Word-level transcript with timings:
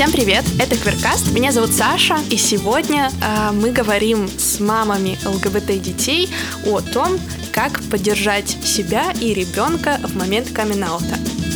Всем 0.00 0.12
привет, 0.12 0.46
это 0.58 0.78
Кверкаст, 0.78 1.30
меня 1.30 1.52
зовут 1.52 1.74
Саша, 1.74 2.16
и 2.30 2.38
сегодня 2.38 3.10
э, 3.20 3.50
мы 3.52 3.70
говорим 3.70 4.28
с 4.28 4.58
мамами 4.58 5.18
ЛГБТ 5.26 5.78
детей 5.78 6.30
о 6.64 6.80
том, 6.80 7.20
как 7.52 7.82
поддержать 7.90 8.48
себя 8.48 9.12
и 9.20 9.34
ребенка 9.34 10.00
в 10.02 10.16
момент 10.16 10.52
камин 10.52 10.84
-аута. 10.84 11.49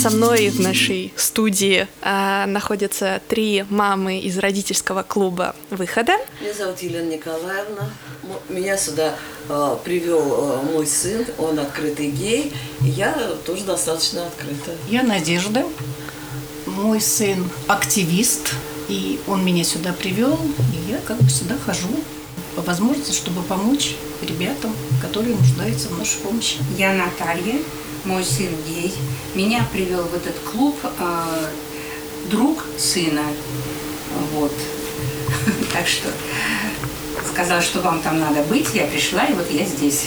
Со 0.00 0.08
мной 0.08 0.48
в 0.48 0.60
нашей 0.60 1.12
студии 1.14 1.86
э, 2.00 2.44
находятся 2.46 3.20
три 3.28 3.66
мамы 3.68 4.18
из 4.18 4.38
родительского 4.38 5.02
клуба 5.02 5.54
«Выхода». 5.68 6.14
Меня 6.40 6.54
зовут 6.54 6.78
Елена 6.78 7.12
Николаевна. 7.12 7.90
Меня 8.48 8.78
сюда 8.78 9.14
э, 9.50 9.76
привел 9.84 10.22
э, 10.22 10.72
мой 10.72 10.86
сын, 10.86 11.26
он 11.36 11.58
открытый 11.58 12.12
гей. 12.12 12.50
Я 12.80 13.12
тоже 13.44 13.64
достаточно 13.64 14.26
открыта. 14.26 14.70
Я 14.88 15.02
Надежда. 15.02 15.66
Мой 16.64 17.02
сын 17.02 17.50
активист, 17.66 18.54
и 18.88 19.20
он 19.26 19.44
меня 19.44 19.64
сюда 19.64 19.92
привел, 19.92 20.38
и 20.72 20.90
я 20.92 20.98
как 21.06 21.18
бы 21.18 21.28
сюда 21.28 21.56
хожу 21.66 21.90
по 22.56 22.62
возможности, 22.62 23.12
чтобы 23.12 23.42
помочь 23.42 23.96
ребятам, 24.22 24.74
которые 25.02 25.36
нуждаются 25.36 25.88
в 25.88 25.98
нашей 25.98 26.20
помощи. 26.20 26.56
Я 26.78 26.94
Наталья, 26.94 27.56
мой 28.04 28.24
сын 28.24 28.50
гей. 28.68 28.92
Меня 29.34 29.66
привел 29.72 30.02
в 30.02 30.14
этот 30.14 30.38
клуб 30.40 30.76
э, 30.82 31.46
друг 32.30 32.64
сына. 32.78 33.24
Вот. 34.32 34.52
Так 35.72 35.86
что 35.86 36.08
сказал, 37.32 37.62
что 37.62 37.80
вам 37.80 38.02
там 38.02 38.18
надо 38.20 38.42
быть. 38.42 38.74
Я 38.74 38.84
пришла, 38.86 39.24
и 39.24 39.32
вот 39.32 39.50
я 39.50 39.64
здесь. 39.64 40.06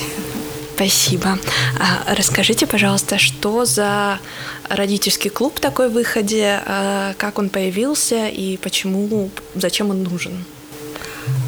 Спасибо. 0.76 1.38
А 1.80 2.14
расскажите, 2.16 2.66
пожалуйста, 2.66 3.18
что 3.18 3.66
за 3.66 4.20
родительский 4.70 5.30
клуб 5.30 5.60
такой 5.60 5.90
в 5.90 5.94
выходе, 5.94 6.62
а 6.66 7.14
как 7.18 7.38
он 7.38 7.50
появился 7.50 8.28
и 8.28 8.58
почему, 8.58 9.30
зачем 9.56 9.92
он 9.92 10.04
нужен? 10.04 10.44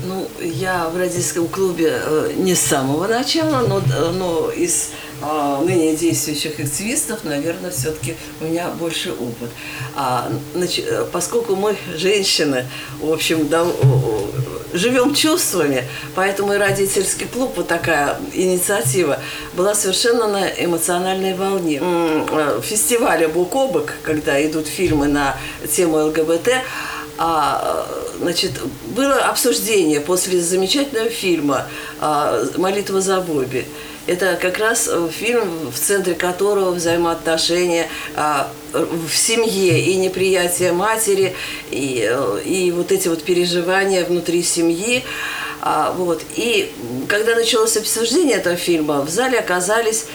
Ну, 0.06 0.28
я 0.42 0.88
в 0.90 0.98
родительском 0.98 1.48
клубе 1.48 2.00
э, 2.02 2.34
не 2.38 2.56
с 2.56 2.62
самого 2.62 3.08
начала, 3.08 3.68
но, 3.68 3.82
но 4.12 4.52
из 4.52 4.92
а, 5.22 5.62
ныне 5.62 5.96
действующих 5.96 6.60
активистов, 6.60 7.24
наверное, 7.24 7.72
все-таки 7.72 8.16
у 8.42 8.46
меня 8.46 8.70
больше 8.70 9.12
опыт. 9.12 9.50
А, 9.96 10.32
значит, 10.54 10.86
э, 10.88 11.06
поскольку 11.12 11.56
мы, 11.56 11.76
женщины, 11.96 12.66
в 13.00 13.12
общем, 13.12 13.48
да, 13.48 13.66
живем 14.74 15.16
чувствами, 15.16 15.84
поэтому 16.16 16.54
и 16.54 16.58
родительский 16.58 17.28
клуб, 17.28 17.54
вот 17.56 17.68
такая 17.68 18.20
инициатива, 18.34 19.20
была 19.54 19.74
совершенно 19.74 20.28
на 20.28 20.48
эмоциональной 20.48 21.34
волне. 21.34 21.82
Э, 21.82 22.60
фестиваля 22.64 23.28
«Бок 23.30 23.56
о 23.56 23.68
бок», 23.68 23.94
когда 24.04 24.44
идут 24.46 24.68
фильмы 24.68 25.08
на 25.08 25.38
тему 25.72 26.06
ЛГБТ, 26.08 26.50
а, 27.18 27.88
значит, 28.20 28.52
было 28.88 29.16
обсуждение 29.16 30.02
после 30.02 30.42
замечательного 30.42 31.10
фильма 31.10 31.68
а, 32.02 32.46
«Молитва 32.58 33.00
за 33.00 33.22
Бобби». 33.22 33.66
Это 34.08 34.38
как 34.40 34.60
раз 34.60 34.88
э, 34.92 35.10
фильм, 35.12 35.72
в 35.72 35.80
центре 35.80 36.14
которого 36.14 36.72
взаимоотношения 36.72 37.88
а, 38.16 38.52
в 38.72 39.12
семье 39.12 39.80
и 39.82 39.96
неприятие 39.96 40.74
матери, 40.74 41.36
и, 41.72 42.08
э, 42.08 42.42
и 42.46 42.72
вот 42.72 42.92
эти 42.92 43.08
вот 43.08 43.24
переживания 43.24 44.06
внутри 44.06 44.44
семьи. 44.44 45.04
А, 45.62 45.92
вот. 45.94 46.22
И 46.36 46.72
когда 47.08 47.36
началось 47.36 47.78
обсуждение 47.78 48.38
этого 48.38 48.56
фильма, 48.56 49.02
в 49.02 49.10
зале 49.10 49.40
оказались 49.40 50.06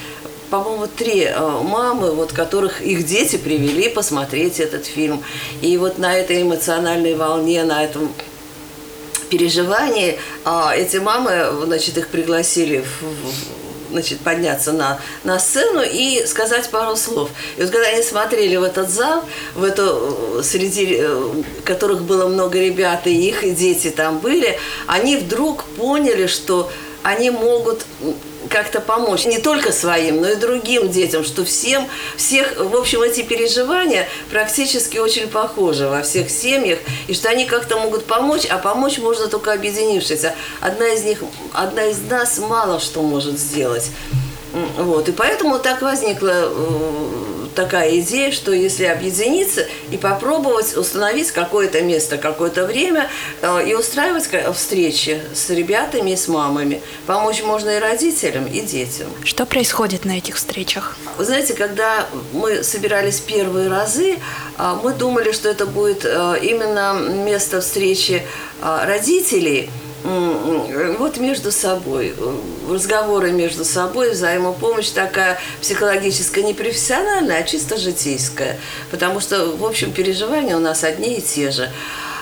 по-моему, 0.49 0.87
три 0.87 1.23
э, 1.23 1.39
мамы, 1.63 2.11
вот 2.11 2.33
которых 2.33 2.81
их 2.81 3.05
дети 3.05 3.37
привели 3.37 3.87
посмотреть 3.87 4.59
этот 4.59 4.85
фильм. 4.85 5.23
И 5.61 5.77
вот 5.77 5.97
на 5.97 6.13
этой 6.13 6.41
эмоциональной 6.41 7.15
волне, 7.15 7.63
на 7.63 7.83
этом 7.83 8.13
переживании 9.29 10.19
а, 10.43 10.75
эти 10.75 10.97
мамы, 10.97 11.65
значит, 11.65 11.97
их 11.97 12.09
пригласили 12.09 12.83
в, 13.01 13.60
значит, 13.91 14.19
подняться 14.19 14.71
на, 14.71 14.99
на 15.23 15.39
сцену 15.39 15.81
и 15.83 16.25
сказать 16.25 16.69
пару 16.69 16.95
слов. 16.95 17.29
И 17.57 17.61
вот 17.61 17.71
когда 17.71 17.87
они 17.87 18.01
смотрели 18.01 18.55
в 18.55 18.63
этот 18.63 18.89
зал, 18.89 19.23
в 19.55 19.63
эту, 19.63 20.41
среди 20.43 20.97
э, 20.99 21.33
которых 21.63 22.03
было 22.03 22.27
много 22.27 22.59
ребят, 22.59 23.07
и 23.07 23.27
их 23.27 23.43
и 23.43 23.51
дети 23.51 23.89
там 23.89 24.19
были, 24.19 24.57
они 24.87 25.17
вдруг 25.17 25.63
поняли, 25.63 26.27
что 26.27 26.71
они 27.03 27.29
могут 27.29 27.85
как-то 28.51 28.81
помочь 28.81 29.25
не 29.25 29.39
только 29.39 29.71
своим, 29.71 30.21
но 30.21 30.29
и 30.29 30.35
другим 30.35 30.89
детям, 30.91 31.23
что 31.23 31.43
всем, 31.43 31.87
всех, 32.17 32.57
в 32.57 32.75
общем, 32.75 33.01
эти 33.01 33.21
переживания 33.21 34.07
практически 34.29 34.97
очень 34.97 35.27
похожи 35.27 35.87
во 35.87 36.01
всех 36.01 36.29
семьях, 36.29 36.79
и 37.07 37.13
что 37.13 37.29
они 37.29 37.45
как-то 37.45 37.77
могут 37.77 38.05
помочь, 38.05 38.45
а 38.49 38.57
помочь 38.57 38.99
можно 38.99 39.27
только 39.27 39.53
объединившись. 39.53 40.25
Одна 40.59 40.89
из 40.89 41.03
них, 41.03 41.23
одна 41.53 41.85
из 41.85 41.99
нас 42.01 42.37
мало 42.37 42.79
что 42.79 43.01
может 43.01 43.39
сделать. 43.39 43.89
Вот, 44.77 45.07
и 45.07 45.11
поэтому 45.13 45.59
так 45.59 45.81
возникла 45.81 46.49
такая 47.55 47.99
идея, 47.99 48.31
что 48.31 48.51
если 48.51 48.85
объединиться 48.85 49.67
и 49.91 49.97
попробовать 49.97 50.75
установить 50.75 51.31
какое-то 51.31 51.81
место, 51.81 52.17
какое-то 52.17 52.65
время 52.65 53.09
э, 53.41 53.69
и 53.69 53.75
устраивать 53.75 54.29
встречи 54.55 55.21
с 55.33 55.49
ребятами 55.49 56.11
и 56.11 56.15
с 56.15 56.27
мамами. 56.27 56.81
Помочь 57.05 57.43
можно 57.43 57.69
и 57.69 57.79
родителям, 57.79 58.45
и 58.45 58.61
детям. 58.61 59.07
Что 59.23 59.45
происходит 59.45 60.05
на 60.05 60.17
этих 60.17 60.35
встречах? 60.35 60.97
Вы 61.17 61.25
знаете, 61.25 61.53
когда 61.53 62.07
мы 62.33 62.63
собирались 62.63 63.19
первые 63.19 63.69
разы, 63.69 64.17
э, 64.57 64.75
мы 64.83 64.93
думали, 64.93 65.31
что 65.31 65.49
это 65.49 65.65
будет 65.65 66.05
э, 66.05 66.35
именно 66.41 66.93
место 66.93 67.61
встречи 67.61 68.23
родителей– 68.61 69.69
вот 70.03 71.17
между 71.17 71.51
собой, 71.51 72.15
разговоры 72.69 73.31
между 73.31 73.65
собой, 73.65 74.11
взаимопомощь 74.11 74.89
такая 74.89 75.39
психологическая, 75.61 76.43
не 76.43 76.53
профессиональная, 76.53 77.39
а 77.39 77.43
чисто 77.43 77.77
житейская. 77.77 78.59
Потому 78.89 79.19
что, 79.19 79.55
в 79.55 79.65
общем, 79.65 79.91
переживания 79.91 80.55
у 80.55 80.59
нас 80.59 80.83
одни 80.83 81.17
и 81.17 81.21
те 81.21 81.51
же. 81.51 81.71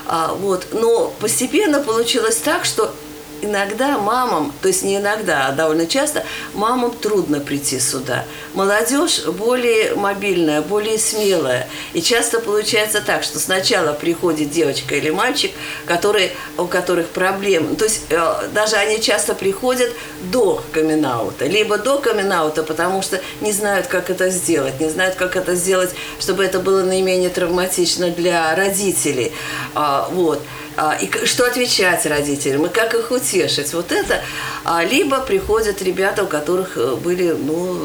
А, 0.07 0.33
вот. 0.33 0.67
Но 0.71 1.13
постепенно 1.19 1.79
получилось 1.79 2.37
так, 2.37 2.65
что 2.65 2.93
иногда 3.41 3.97
мамам, 3.97 4.53
то 4.61 4.67
есть 4.67 4.83
не 4.83 4.97
иногда, 4.97 5.47
а 5.47 5.51
довольно 5.51 5.85
часто, 5.85 6.23
мамам 6.53 6.91
трудно 6.91 7.39
прийти 7.39 7.79
сюда. 7.79 8.25
Молодежь 8.53 9.25
более 9.25 9.95
мобильная, 9.95 10.61
более 10.61 10.97
смелая. 10.97 11.67
И 11.93 12.01
часто 12.01 12.39
получается 12.39 13.01
так, 13.01 13.23
что 13.23 13.39
сначала 13.39 13.93
приходит 13.93 14.51
девочка 14.51 14.95
или 14.95 15.09
мальчик, 15.09 15.51
которые, 15.85 16.31
у 16.57 16.65
которых 16.65 17.07
проблемы. 17.07 17.75
То 17.75 17.85
есть 17.85 18.03
э, 18.09 18.47
даже 18.53 18.75
они 18.75 19.01
часто 19.01 19.33
приходят 19.33 19.91
до 20.31 20.63
камин 20.71 21.05
либо 21.41 21.77
до 21.77 21.97
камин 21.97 22.29
потому 22.67 23.01
что 23.01 23.19
не 23.41 23.51
знают, 23.51 23.87
как 23.87 24.09
это 24.09 24.29
сделать, 24.29 24.79
не 24.79 24.89
знают, 24.89 25.15
как 25.15 25.35
это 25.35 25.55
сделать, 25.55 25.91
чтобы 26.19 26.43
это 26.43 26.59
было 26.59 26.83
наименее 26.83 27.29
травматично 27.29 28.09
для 28.09 28.55
родителей. 28.55 29.31
А, 29.75 30.09
вот. 30.11 30.41
А, 30.81 30.95
и 30.95 31.25
что 31.25 31.45
отвечать 31.45 32.05
родителям, 32.05 32.65
и 32.65 32.69
как 32.69 32.93
их 32.93 33.11
утешить. 33.11 33.73
Вот 33.73 33.91
это. 33.91 34.21
А, 34.63 34.85
либо 34.85 35.19
приходят 35.19 35.81
ребята, 35.81 36.23
у 36.23 36.27
которых 36.27 36.77
э, 36.77 36.95
были 36.95 37.31
ну, 37.31 37.77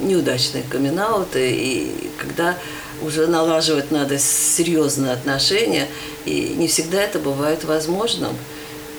неудачные 0.00 0.62
камин 0.64 1.00
и 1.34 2.10
когда 2.18 2.58
уже 3.00 3.26
налаживать 3.26 3.90
надо 3.90 4.18
серьезные 4.18 5.12
отношения, 5.12 5.88
и 6.26 6.54
не 6.58 6.68
всегда 6.68 7.00
это 7.00 7.18
бывает 7.18 7.64
возможным. 7.64 8.36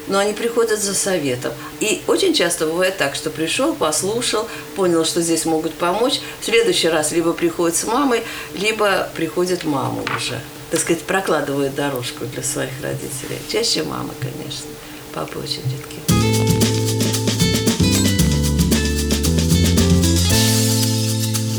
Но 0.07 0.17
они 0.17 0.33
приходят 0.33 0.79
за 0.79 0.95
советом. 0.95 1.53
И 1.79 2.01
очень 2.07 2.33
часто 2.33 2.65
бывает 2.65 2.97
так, 2.97 3.13
что 3.13 3.29
пришел, 3.29 3.75
послушал, 3.75 4.47
понял, 4.75 5.05
что 5.05 5.21
здесь 5.21 5.45
могут 5.45 5.75
помочь. 5.75 6.19
В 6.41 6.45
следующий 6.45 6.89
раз 6.89 7.11
либо 7.11 7.33
приходит 7.33 7.77
с 7.77 7.83
мамой, 7.83 8.23
либо 8.55 9.07
приходит 9.13 9.65
мама 9.65 10.01
уже 10.15 10.41
так 10.69 10.79
сказать, 10.79 11.03
прокладывают 11.03 11.75
дорожку 11.75 12.25
для 12.25 12.43
своих 12.43 12.71
родителей. 12.81 13.39
Чаще 13.51 13.83
мама, 13.83 14.13
конечно, 14.19 14.67
папа 15.13 15.37
очень 15.37 15.63
редкий. 15.63 16.01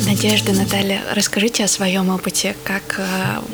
Надежда, 0.06 0.52
Наталья, 0.52 1.02
расскажите 1.14 1.64
о 1.64 1.68
своем 1.68 2.08
опыте, 2.10 2.56
как 2.64 2.98
э, 2.98 3.04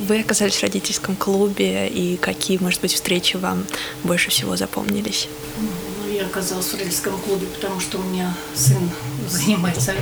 вы 0.09 0.21
оказались 0.21 0.55
в 0.55 0.62
родительском 0.62 1.15
клубе 1.17 1.89
и 1.89 2.17
какие, 2.17 2.59
может 2.59 2.81
быть, 2.81 2.95
встречи 2.95 3.37
вам 3.37 3.67
больше 4.03 4.31
всего 4.31 4.56
запомнились? 4.56 5.29
Я 6.25 6.31
оказалась 6.31 6.67
в 6.67 6.73
родительском 6.75 7.19
клубе, 7.19 7.47
потому 7.47 7.81
что 7.81 7.99
у 7.99 8.03
меня 8.03 8.35
сын 8.55 8.91
занимается, 9.29 9.94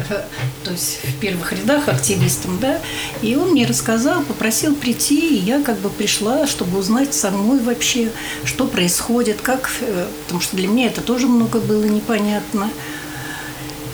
то 0.65 0.71
есть 0.71 1.01
в 1.05 1.19
первых 1.19 1.53
рядах 1.53 1.89
активистом, 1.89 2.59
да, 2.61 2.81
и 3.23 3.35
он 3.37 3.51
мне 3.51 3.67
рассказал, 3.67 4.23
попросил 4.23 4.75
прийти, 4.75 5.37
и 5.37 5.41
я 5.41 5.63
как 5.63 5.79
бы 5.79 5.91
пришла, 5.91 6.47
чтобы 6.47 6.79
узнать 6.79 7.15
самой 7.15 7.61
вообще, 7.61 8.11
что 8.45 8.67
происходит, 8.67 9.41
как, 9.41 9.71
э, 9.81 10.07
потому 10.25 10.41
что 10.41 10.57
для 10.57 10.69
меня 10.69 10.87
это 10.87 11.01
тоже 11.01 11.27
много 11.27 11.61
было 11.61 11.85
непонятно. 11.85 12.71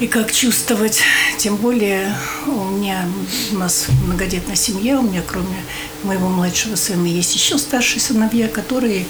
и 0.00 0.06
как 0.06 0.30
чувствовать. 0.30 1.00
Тем 1.38 1.56
более 1.56 2.14
у 2.46 2.70
меня 2.70 3.04
у 3.50 3.56
нас 3.56 3.86
многодетная 4.06 4.54
семья, 4.54 5.00
у 5.00 5.02
меня 5.02 5.22
кроме 5.26 5.56
моего 6.04 6.28
младшего 6.28 6.76
сына 6.76 7.06
есть 7.06 7.34
еще 7.34 7.58
старшие 7.58 8.00
сыновья, 8.00 8.46
которые 8.46 9.06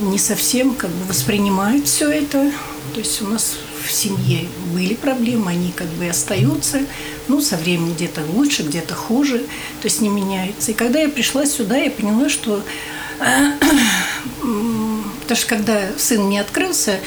не 0.00 0.18
совсем 0.18 0.74
как 0.74 0.90
бы 0.90 1.04
воспринимают 1.06 1.86
все 1.86 2.10
это. 2.10 2.50
То 2.94 3.00
есть 3.00 3.20
у 3.22 3.26
нас 3.26 3.56
в 3.84 3.92
семье 3.92 4.48
были 4.72 4.94
проблемы, 4.94 5.50
они 5.50 5.72
как 5.72 5.88
бы 5.88 6.08
остаются. 6.08 6.80
Ну, 7.28 7.40
со 7.40 7.56
временем 7.56 7.94
где-то 7.94 8.22
лучше, 8.34 8.62
где-то 8.62 8.94
хуже, 8.94 9.38
то 9.80 9.84
есть 9.84 10.00
не 10.00 10.08
меняется. 10.08 10.70
И 10.70 10.74
когда 10.74 11.00
я 11.00 11.08
пришла 11.08 11.46
сюда, 11.46 11.76
я 11.76 11.90
поняла, 11.90 12.28
что... 12.28 12.62
Потому 14.40 15.36
что 15.36 15.46
когда 15.46 15.88
сын 15.98 16.28
не 16.28 16.38
открылся, 16.38 17.00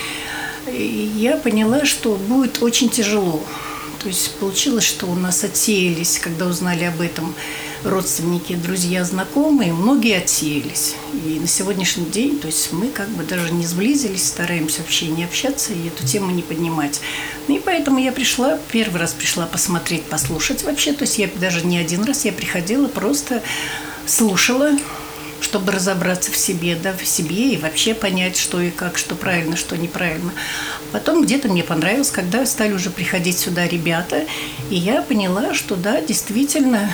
я 0.68 1.38
поняла, 1.38 1.86
что 1.86 2.16
будет 2.16 2.62
очень 2.62 2.90
тяжело. 2.90 3.44
То 4.02 4.08
есть 4.08 4.36
получилось, 4.36 4.84
что 4.84 5.08
у 5.08 5.16
нас 5.16 5.44
отсеялись, 5.44 6.20
когда 6.20 6.46
узнали 6.46 6.84
об 6.86 7.02
этом 7.02 7.34
родственники, 7.84 8.56
друзья, 8.56 9.04
знакомые, 9.04 9.74
многие 9.74 10.18
отсеялись. 10.18 10.96
И 11.26 11.40
на 11.40 11.48
сегодняшний 11.48 12.06
день, 12.06 12.40
то 12.40 12.48
есть 12.48 12.72
мы 12.72 12.88
как 12.88 13.10
бы 13.10 13.24
даже 13.24 13.52
не 13.52 13.66
сблизились, 13.66 14.28
стараемся 14.28 14.82
вообще 14.82 15.08
не 15.08 15.24
общаться 15.24 15.74
и 15.74 15.88
эту 15.88 16.06
тему 16.06 16.32
не 16.32 16.42
поднимать. 16.42 17.02
И 17.48 17.62
поэтому 17.64 18.00
я 18.00 18.12
пришла, 18.12 18.60
первый 18.72 19.00
раз 19.00 19.14
пришла 19.14 19.46
посмотреть, 19.46 20.04
послушать 20.04 20.64
вообще. 20.64 20.94
То 20.94 21.04
есть 21.04 21.18
я 21.18 21.30
даже 21.40 21.66
не 21.66 21.78
один 21.78 22.04
раз, 22.04 22.26
я 22.26 22.32
приходила, 22.32 22.88
просто 22.88 23.42
слушала, 24.06 24.72
чтобы 25.42 25.72
разобраться 25.72 26.32
в 26.32 26.38
себе, 26.38 26.78
да, 26.82 26.94
в 26.94 27.06
себе 27.06 27.54
и 27.54 27.58
вообще 27.58 27.94
понять, 27.94 28.38
что 28.38 28.62
и 28.62 28.70
как, 28.70 28.98
что 28.98 29.16
правильно, 29.16 29.56
что 29.56 29.76
неправильно. 29.76 30.32
Потом 30.92 31.24
где-то 31.24 31.50
мне 31.50 31.64
понравилось, 31.64 32.12
когда 32.12 32.46
стали 32.46 32.74
уже 32.74 32.90
приходить 32.90 33.40
сюда 33.40 33.68
ребята, 33.68 34.26
и 34.70 34.76
я 34.76 35.02
поняла, 35.02 35.54
что 35.54 35.76
да, 35.76 36.00
действительно, 36.02 36.92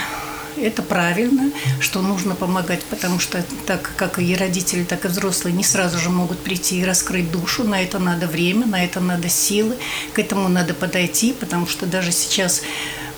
это 0.62 0.82
правильно, 0.82 1.52
что 1.80 2.02
нужно 2.02 2.36
помогать, 2.36 2.84
потому 2.86 3.20
что 3.20 3.44
так 3.66 3.92
как 3.96 4.20
и 4.20 4.36
родители, 4.36 4.84
так 4.84 5.06
и 5.06 5.08
взрослые 5.08 5.54
не 5.56 5.64
сразу 5.64 5.98
же 6.00 6.10
могут 6.10 6.40
прийти 6.40 6.80
и 6.80 6.86
раскрыть 6.86 7.32
душу. 7.32 7.64
На 7.64 7.82
это 7.82 8.00
надо 8.00 8.28
время, 8.28 8.66
на 8.66 8.84
это 8.84 9.00
надо 9.00 9.30
силы, 9.30 9.78
к 10.14 10.20
этому 10.20 10.50
надо 10.50 10.74
подойти, 10.74 11.34
потому 11.34 11.68
что 11.68 11.86
даже 11.86 12.12
сейчас, 12.12 12.62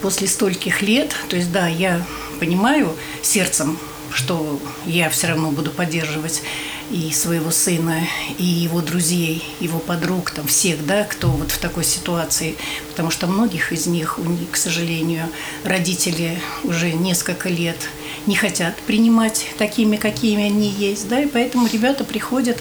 после 0.01 0.27
стольких 0.27 0.81
лет, 0.81 1.15
то 1.27 1.35
есть 1.35 1.51
да, 1.51 1.67
я 1.67 2.05
понимаю 2.39 2.95
сердцем, 3.21 3.77
что 4.11 4.59
я 4.85 5.09
все 5.09 5.27
равно 5.27 5.51
буду 5.51 5.71
поддерживать 5.71 6.41
и 6.91 7.11
своего 7.11 7.51
сына, 7.51 8.01
и 8.37 8.43
его 8.43 8.81
друзей, 8.81 9.43
его 9.59 9.79
подруг, 9.79 10.31
там 10.31 10.47
всех, 10.47 10.85
да, 10.85 11.03
кто 11.03 11.29
вот 11.29 11.51
в 11.51 11.57
такой 11.59 11.83
ситуации, 11.83 12.55
потому 12.89 13.11
что 13.11 13.27
многих 13.27 13.71
из 13.71 13.85
них, 13.87 14.19
к 14.51 14.55
сожалению, 14.55 15.29
родители 15.63 16.39
уже 16.63 16.91
несколько 16.91 17.49
лет 17.49 17.77
не 18.25 18.35
хотят 18.35 18.75
принимать 18.87 19.47
такими, 19.57 19.97
какими 19.97 20.43
они 20.45 20.69
есть, 20.69 21.07
да, 21.07 21.21
и 21.21 21.27
поэтому 21.27 21.67
ребята 21.71 22.03
приходят 22.03 22.57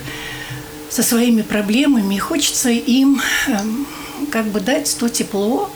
со 0.90 1.02
своими 1.02 1.42
проблемами, 1.42 2.14
и 2.14 2.18
хочется 2.18 2.70
им 2.70 3.20
эм, 3.46 3.86
как 4.30 4.46
бы 4.46 4.60
дать 4.60 4.94
то 4.98 5.08
тепло, 5.08 5.70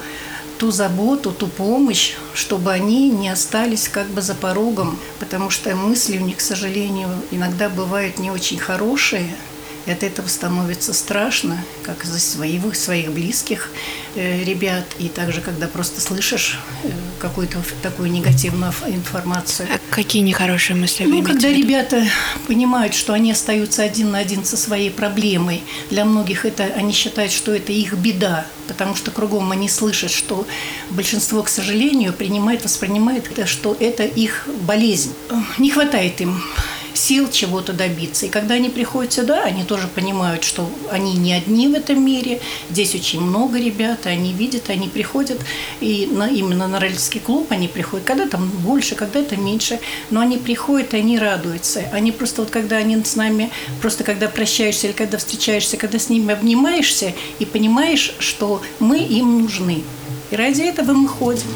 ту 0.62 0.70
заботу, 0.70 1.32
ту 1.32 1.49
помощь, 1.49 2.14
чтобы 2.35 2.70
они 2.70 3.11
не 3.11 3.29
остались 3.31 3.88
как 3.88 4.06
бы 4.06 4.23
за 4.23 4.37
порогом, 4.37 4.97
потому 5.19 5.50
что 5.50 5.75
мысли 5.75 6.19
у 6.19 6.20
них, 6.20 6.37
к 6.37 6.41
сожалению, 6.41 7.09
иногда 7.32 7.69
бывают 7.69 8.20
не 8.20 8.31
очень 8.31 8.59
хорошие, 8.59 9.26
от 9.90 10.02
этого 10.02 10.29
становится 10.29 10.93
страшно, 10.93 11.62
как 11.82 12.05
за 12.05 12.20
своих, 12.20 12.76
своих 12.76 13.12
близких 13.12 13.70
э, 14.14 14.44
ребят, 14.44 14.84
и 14.99 15.08
также, 15.08 15.40
когда 15.40 15.67
просто 15.67 16.00
слышишь 16.00 16.58
э, 16.84 16.88
какую-то 17.19 17.58
такую 17.82 18.11
негативную 18.11 18.73
информацию. 18.87 19.69
А 19.73 19.94
какие 19.94 20.23
нехорошие 20.23 20.76
мысли 20.76 21.05
Ну, 21.05 21.23
когда 21.23 21.49
ребята 21.49 22.05
понимают, 22.46 22.94
что 22.94 23.12
они 23.12 23.32
остаются 23.32 23.82
один 23.82 24.12
на 24.12 24.19
один 24.19 24.44
со 24.44 24.56
своей 24.56 24.90
проблемой, 24.90 25.62
для 25.90 26.05
многих 26.05 26.44
это, 26.44 26.64
они 26.64 26.93
считают, 26.93 27.32
что 27.32 27.52
это 27.52 27.73
их 27.73 27.94
беда, 27.94 28.46
потому 28.69 28.94
что 28.94 29.11
кругом 29.11 29.50
они 29.50 29.69
слышат, 29.69 30.11
что 30.11 30.46
большинство, 30.90 31.43
к 31.43 31.49
сожалению, 31.49 32.12
принимает, 32.12 32.64
воспринимает, 32.64 33.31
что 33.46 33.76
это 33.79 34.05
их 34.05 34.46
болезнь. 34.62 35.12
Не 35.58 35.70
хватает 35.70 36.20
им 36.20 36.40
сил 37.12 37.29
чего-то 37.31 37.75
добиться. 37.75 38.25
И 38.25 38.31
когда 38.31 38.55
они 38.55 38.70
приходят 38.70 39.12
сюда, 39.12 39.43
они 39.44 39.64
тоже 39.64 39.87
понимают, 39.87 40.44
что 40.44 40.67
они 40.91 41.12
не 41.12 41.35
одни 41.35 41.69
в 41.69 41.75
этом 41.75 42.03
мире. 42.03 42.41
Здесь 42.70 42.94
очень 42.94 43.20
много 43.20 43.59
ребят, 43.59 44.06
они 44.06 44.32
видят, 44.32 44.70
они 44.70 44.88
приходят. 44.88 45.38
И 45.82 46.09
на, 46.11 46.26
именно 46.29 46.69
на 46.69 46.81
родительский 46.81 47.20
клуб 47.20 47.49
они 47.50 47.69
приходят. 47.69 48.06
Когда-то 48.06 48.38
больше, 48.38 48.94
когда-то 48.94 49.37
меньше. 49.37 49.79
Но 50.09 50.20
они 50.20 50.38
приходят, 50.38 50.94
и 50.94 50.97
они 50.97 51.19
радуются. 51.19 51.82
Они 51.93 52.12
просто 52.12 52.41
вот 52.41 52.50
когда 52.50 52.76
они 52.76 53.05
с 53.05 53.15
нами, 53.15 53.50
просто 53.82 54.05
когда 54.05 54.29
прощаешься 54.29 54.87
или 54.87 54.94
когда 54.94 55.19
встречаешься, 55.19 55.76
когда 55.76 55.99
с 55.99 56.08
ними 56.08 56.32
обнимаешься 56.32 57.12
и 57.38 57.44
понимаешь, 57.44 58.15
что 58.20 58.62
мы 58.81 59.00
им 59.00 59.43
нужны. 59.43 59.82
И 60.31 60.37
ради 60.37 60.62
этого 60.62 60.94
мы 60.94 61.08
ходим. 61.08 61.49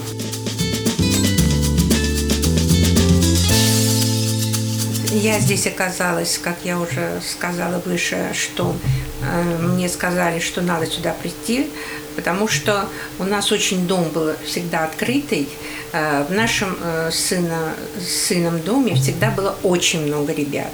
Я 5.16 5.40
здесь 5.40 5.66
оказалась, 5.66 6.36
как 6.36 6.56
я 6.64 6.78
уже 6.78 7.22
сказала 7.26 7.80
выше, 7.86 8.32
что 8.34 8.76
э, 9.22 9.58
мне 9.58 9.88
сказали, 9.88 10.40
что 10.40 10.60
надо 10.60 10.84
сюда 10.86 11.14
прийти, 11.14 11.70
потому 12.16 12.48
что 12.48 12.86
у 13.18 13.24
нас 13.24 13.50
очень 13.50 13.86
дом 13.86 14.10
был 14.10 14.34
всегда 14.44 14.84
открытый. 14.84 15.48
Э, 15.92 16.26
в 16.28 16.32
нашем 16.32 16.76
э, 16.82 17.10
сына, 17.10 17.74
сыном 17.98 18.60
доме 18.60 18.94
всегда 18.94 19.30
было 19.30 19.56
очень 19.62 20.06
много 20.06 20.34
ребят. 20.34 20.72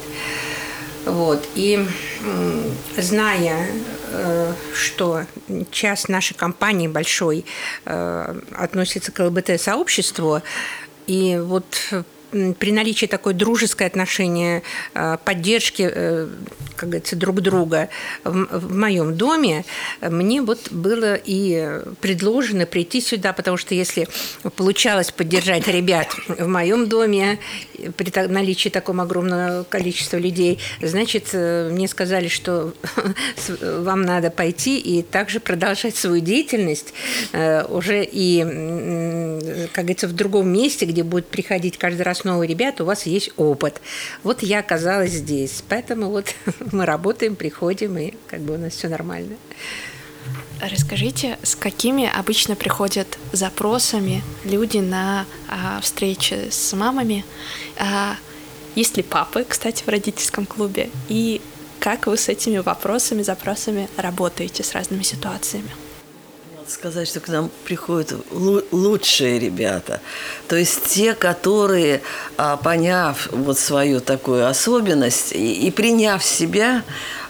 Вот. 1.05 1.47
И 1.55 1.87
зная, 2.97 3.69
э, 4.11 4.53
что 4.75 5.25
часть 5.71 6.09
нашей 6.09 6.35
компании 6.35 6.88
большой 6.88 7.45
э, 7.85 8.41
относится 8.56 9.12
к 9.12 9.21
ЛГБТ-сообществу, 9.21 10.43
и 11.06 11.41
вот 11.41 11.65
при 12.32 12.73
наличии 12.73 13.06
такой 13.06 13.34
дружеской 13.34 13.87
отношения, 13.87 14.62
э, 14.94 15.19
поддержки, 15.25 15.88
э, 15.93 16.29
как 16.76 16.88
говорится, 16.88 17.14
друг 17.14 17.40
друга 17.43 17.90
в 18.25 18.75
моем 18.75 19.17
доме, 19.17 19.64
мне 20.00 20.43
вот 20.43 20.73
было 20.73 21.14
и 21.14 21.81
предложено 22.00 22.67
прийти 22.67 23.00
сюда, 23.00 23.32
потому 23.32 23.56
что 23.56 23.75
если 23.75 24.08
получалось 24.56 25.12
поддержать 25.12 25.68
ребят 25.68 26.09
в 26.26 26.49
моем 26.49 26.88
доме 26.88 27.38
при 27.97 28.12
наливчии 28.26 28.71
такого 28.71 29.02
огромного 29.02 29.64
количества 29.64 30.16
людей, 30.16 30.59
значит, 30.80 31.28
э, 31.35 31.68
мне 31.71 31.87
сказали, 31.87 32.28
что 32.28 32.73
вам 33.61 34.02
надо 34.02 34.30
пойти 34.30 34.78
и 34.78 35.02
также 35.02 35.38
продолжать 35.38 35.95
свою 35.97 36.21
деятельность 36.21 36.95
уже 37.68 38.04
и, 38.04 39.68
как 39.73 39.85
говорится, 39.85 40.09
в 40.09 40.12
другом 40.12 40.49
месте, 40.49 40.87
где 40.87 41.02
будет 41.02 41.26
приходить 41.26 41.78
каждый 41.78 42.02
раз 42.02 42.22
новые 42.25 42.49
ребята, 42.49 42.83
у 42.83 42.87
вас 42.87 43.07
есть 43.07 43.31
опыт. 43.37 43.81
Вот 44.23 44.43
я 44.43 44.61
оказалась 44.61 45.12
здесь, 45.12 45.62
поэтому 45.69 46.11
вот 46.11 46.35
мы 46.73 46.87
работаем, 46.87 47.37
приходим, 47.37 47.99
и 47.99 48.14
как 48.29 48.41
бы 48.41 48.55
у 48.55 48.59
нас 48.59 48.73
все 48.73 48.88
нормально. 48.88 49.37
Расскажите, 50.61 51.38
с 51.43 51.57
какими 51.57 52.09
обычно 52.09 52.55
приходят 52.55 53.19
запросами 53.33 54.23
люди 54.45 54.79
на 54.79 55.26
а, 55.49 55.81
встречи 55.81 56.49
с 56.50 56.73
мамами? 56.73 57.25
А, 57.79 58.17
есть 58.76 58.97
ли 58.97 59.02
папы, 59.02 59.45
кстати, 59.49 59.83
в 59.83 59.88
родительском 59.88 60.47
клубе? 60.47 60.91
И 61.09 61.41
как 61.81 62.07
вы 62.07 62.17
с 62.17 62.29
этими 62.29 62.59
вопросами, 62.59 63.23
запросами 63.23 63.88
работаете 63.97 64.62
с 64.62 64.73
разными 64.73 65.02
ситуациями? 65.02 65.71
Сказать, 66.73 67.09
что 67.09 67.21
к 67.21 67.29
нам 67.29 67.50
приходят 67.64 68.14
лучшие 68.31 69.38
ребята. 69.38 70.00
То 70.49 70.57
есть 70.57 70.85
те, 70.85 71.14
которые, 71.14 72.02
а, 72.37 72.57
поняв 72.57 73.29
вот 73.31 73.59
свою 73.59 74.00
такую 74.00 74.47
особенность 74.47 75.33
и, 75.33 75.71
приняв 75.71 76.25
себя, 76.25 76.83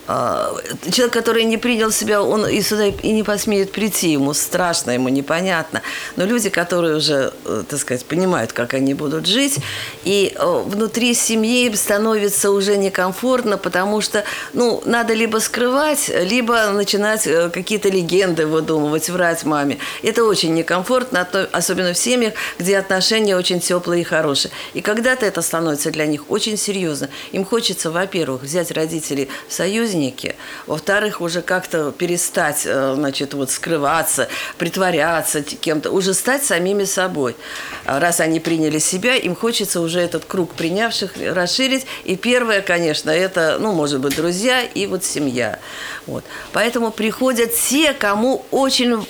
человек, 0.06 1.12
который 1.12 1.44
не 1.44 1.58
принял 1.58 1.90
себя, 1.92 2.22
он 2.22 2.46
и 2.46 2.60
сюда 2.60 2.86
и 2.86 3.12
не 3.12 3.22
посмеет 3.22 3.72
прийти, 3.72 4.10
ему 4.12 4.34
страшно, 4.34 4.90
ему 4.90 5.08
непонятно. 5.08 5.82
Но 6.16 6.24
люди, 6.24 6.50
которые 6.50 6.96
уже, 6.96 7.32
э, 7.44 7.62
так 7.68 7.78
сказать, 7.78 8.04
понимают, 8.04 8.52
как 8.52 8.74
они 8.74 8.94
будут 8.94 9.26
жить, 9.26 9.58
и 10.04 10.32
э, 10.34 10.62
внутри 10.66 11.14
семьи 11.14 11.72
становится 11.74 12.50
уже 12.50 12.76
некомфортно, 12.76 13.58
потому 13.58 14.00
что, 14.00 14.24
ну, 14.52 14.82
надо 14.84 15.14
либо 15.14 15.38
скрывать, 15.38 16.08
либо 16.08 16.70
начинать 16.70 17.26
э, 17.26 17.50
какие-то 17.50 17.88
легенды 17.88 18.46
выдумывать, 18.46 19.08
врать 19.08 19.44
маме. 19.44 19.78
Это 20.02 20.24
очень 20.24 20.54
некомфортно, 20.54 21.28
особенно 21.52 21.92
в 21.92 21.98
семьях, 21.98 22.34
где 22.58 22.78
отношения 22.78 23.36
очень 23.36 23.60
теплые 23.60 24.02
и 24.02 24.04
хорошие. 24.04 24.50
И 24.74 24.80
когда-то 24.80 25.26
это 25.26 25.42
становится 25.42 25.90
для 25.90 26.06
них 26.06 26.30
очень 26.30 26.56
серьезно. 26.56 27.08
Им 27.30 27.44
хочется, 27.44 27.90
во-первых, 27.90 28.42
взять 28.42 28.70
родителей 28.72 29.28
в 29.48 29.52
союзе, 29.52 29.91
серьезники. 29.92 30.36
Во-вторых, 30.66 31.20
уже 31.20 31.42
как-то 31.42 31.92
перестать, 31.92 32.62
э, 32.64 32.94
значит, 32.96 33.34
вот 33.34 33.50
скрываться, 33.50 34.28
притворяться 34.58 35.42
кем-то, 35.42 35.90
уже 35.90 36.14
стать 36.14 36.44
самими 36.44 36.84
собой. 36.84 37.36
А 37.84 38.00
раз 38.00 38.20
они 38.20 38.40
приняли 38.40 38.78
себя, 38.78 39.14
им 39.14 39.36
хочется 39.36 39.80
уже 39.80 40.00
этот 40.00 40.24
круг 40.24 40.54
принявших 40.54 41.12
расширить. 41.16 41.86
И 42.04 42.16
первое, 42.16 42.62
конечно, 42.62 43.10
это, 43.10 43.58
ну, 43.60 43.72
может 43.72 44.00
быть, 44.00 44.16
друзья 44.16 44.62
и 44.62 44.86
вот 44.86 45.04
семья. 45.04 45.58
Вот. 46.06 46.24
Поэтому 46.52 46.90
приходят 46.90 47.54
те, 47.54 47.92
кому 47.92 48.44
очень 48.50 49.06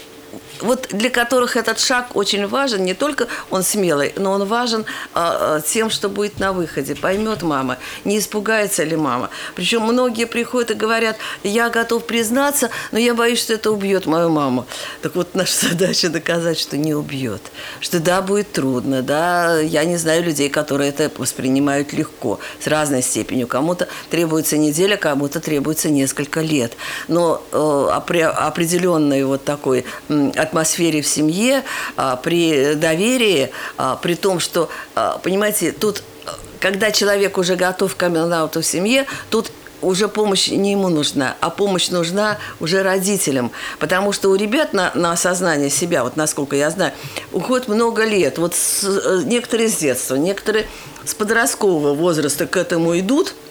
вот 0.63 0.89
для 0.91 1.11
которых 1.11 1.57
этот 1.57 1.79
шаг 1.79 2.15
очень 2.15 2.47
важен, 2.47 2.85
не 2.85 2.95
только 2.95 3.29
он 3.51 3.63
смелый, 3.63 4.13
но 4.17 4.33
он 4.33 4.45
важен 4.45 4.85
а, 5.15 5.57
а, 5.57 5.61
тем, 5.61 5.91
что 5.91 6.09
будет 6.09 6.39
на 6.39 6.53
выходе. 6.53 6.95
Поймет 6.95 7.43
мама, 7.43 7.79
не 8.05 8.19
испугается 8.19 8.85
ли 8.85 8.97
мама. 8.97 9.31
Причем 9.55 9.83
многие 9.83 10.27
приходят 10.27 10.71
и 10.71 10.75
говорят, 10.75 11.17
я 11.43 11.71
готов 11.71 12.05
признаться, 12.05 12.71
но 12.93 12.99
я 12.99 13.15
боюсь, 13.15 13.41
что 13.41 13.55
это 13.55 13.71
убьет 13.71 14.07
мою 14.07 14.29
маму. 14.29 14.67
Так 15.03 15.15
вот, 15.17 15.35
наша 15.35 15.69
задача 15.69 16.09
доказать, 16.09 16.59
что 16.59 16.77
не 16.77 16.95
убьет. 16.95 17.43
Что 17.81 18.01
да, 18.01 18.23
будет 18.23 18.53
трудно, 18.53 19.03
да, 19.03 19.59
я 19.61 19.85
не 19.85 19.97
знаю 19.97 20.23
людей, 20.23 20.49
которые 20.49 20.91
это 20.91 21.11
воспринимают 21.17 21.93
легко, 21.93 22.39
с 22.61 22.67
разной 22.67 23.03
степенью. 23.03 23.47
Кому-то 23.47 23.89
требуется 24.11 24.57
неделя, 24.57 24.97
кому-то 24.97 25.41
требуется 25.41 25.91
несколько 25.91 26.41
лет. 26.41 26.73
Но 27.09 27.43
э, 27.53 27.89
определенной 27.93 29.25
вот 29.25 29.45
такой 29.45 29.85
атмосфере 30.53 31.01
в 31.01 31.07
семье, 31.07 31.65
а, 31.97 32.17
при 32.17 32.75
доверии, 32.75 33.51
а, 33.79 33.97
при 33.97 34.15
том, 34.15 34.39
что, 34.39 34.69
а, 34.95 35.19
понимаете, 35.19 35.73
тут, 35.73 36.03
когда 36.61 36.91
человек 36.91 37.39
уже 37.39 37.57
готов 37.57 37.95
к 37.95 37.97
камин 37.97 38.29
в 38.29 38.63
семье, 38.63 39.07
тут 39.31 39.51
уже 39.81 40.07
помощь 40.07 40.49
не 40.49 40.73
ему 40.73 40.91
нужна, 40.91 41.35
а 41.41 41.51
помощь 41.51 41.89
нужна 41.89 42.39
уже 42.61 42.83
родителям. 42.83 43.51
Потому 43.81 44.13
что 44.13 44.29
у 44.29 44.37
ребят 44.37 44.73
на, 44.75 44.93
на 44.95 45.13
осознание 45.13 45.71
себя, 45.71 46.05
вот 46.05 46.17
насколько 46.17 46.55
я 46.55 46.71
знаю, 46.71 46.93
уходит 47.33 47.67
много 47.67 48.05
лет. 48.05 48.39
Вот 48.39 48.55
с, 48.55 48.85
э, 48.85 49.23
некоторые 49.25 49.69
с 49.69 49.77
детства, 49.79 50.15
некоторые 50.15 50.69
с 51.05 51.15
подросткового 51.15 51.95
возраста 51.95 52.47
к 52.47 52.57
этому 52.57 52.97
идут– 52.99 53.35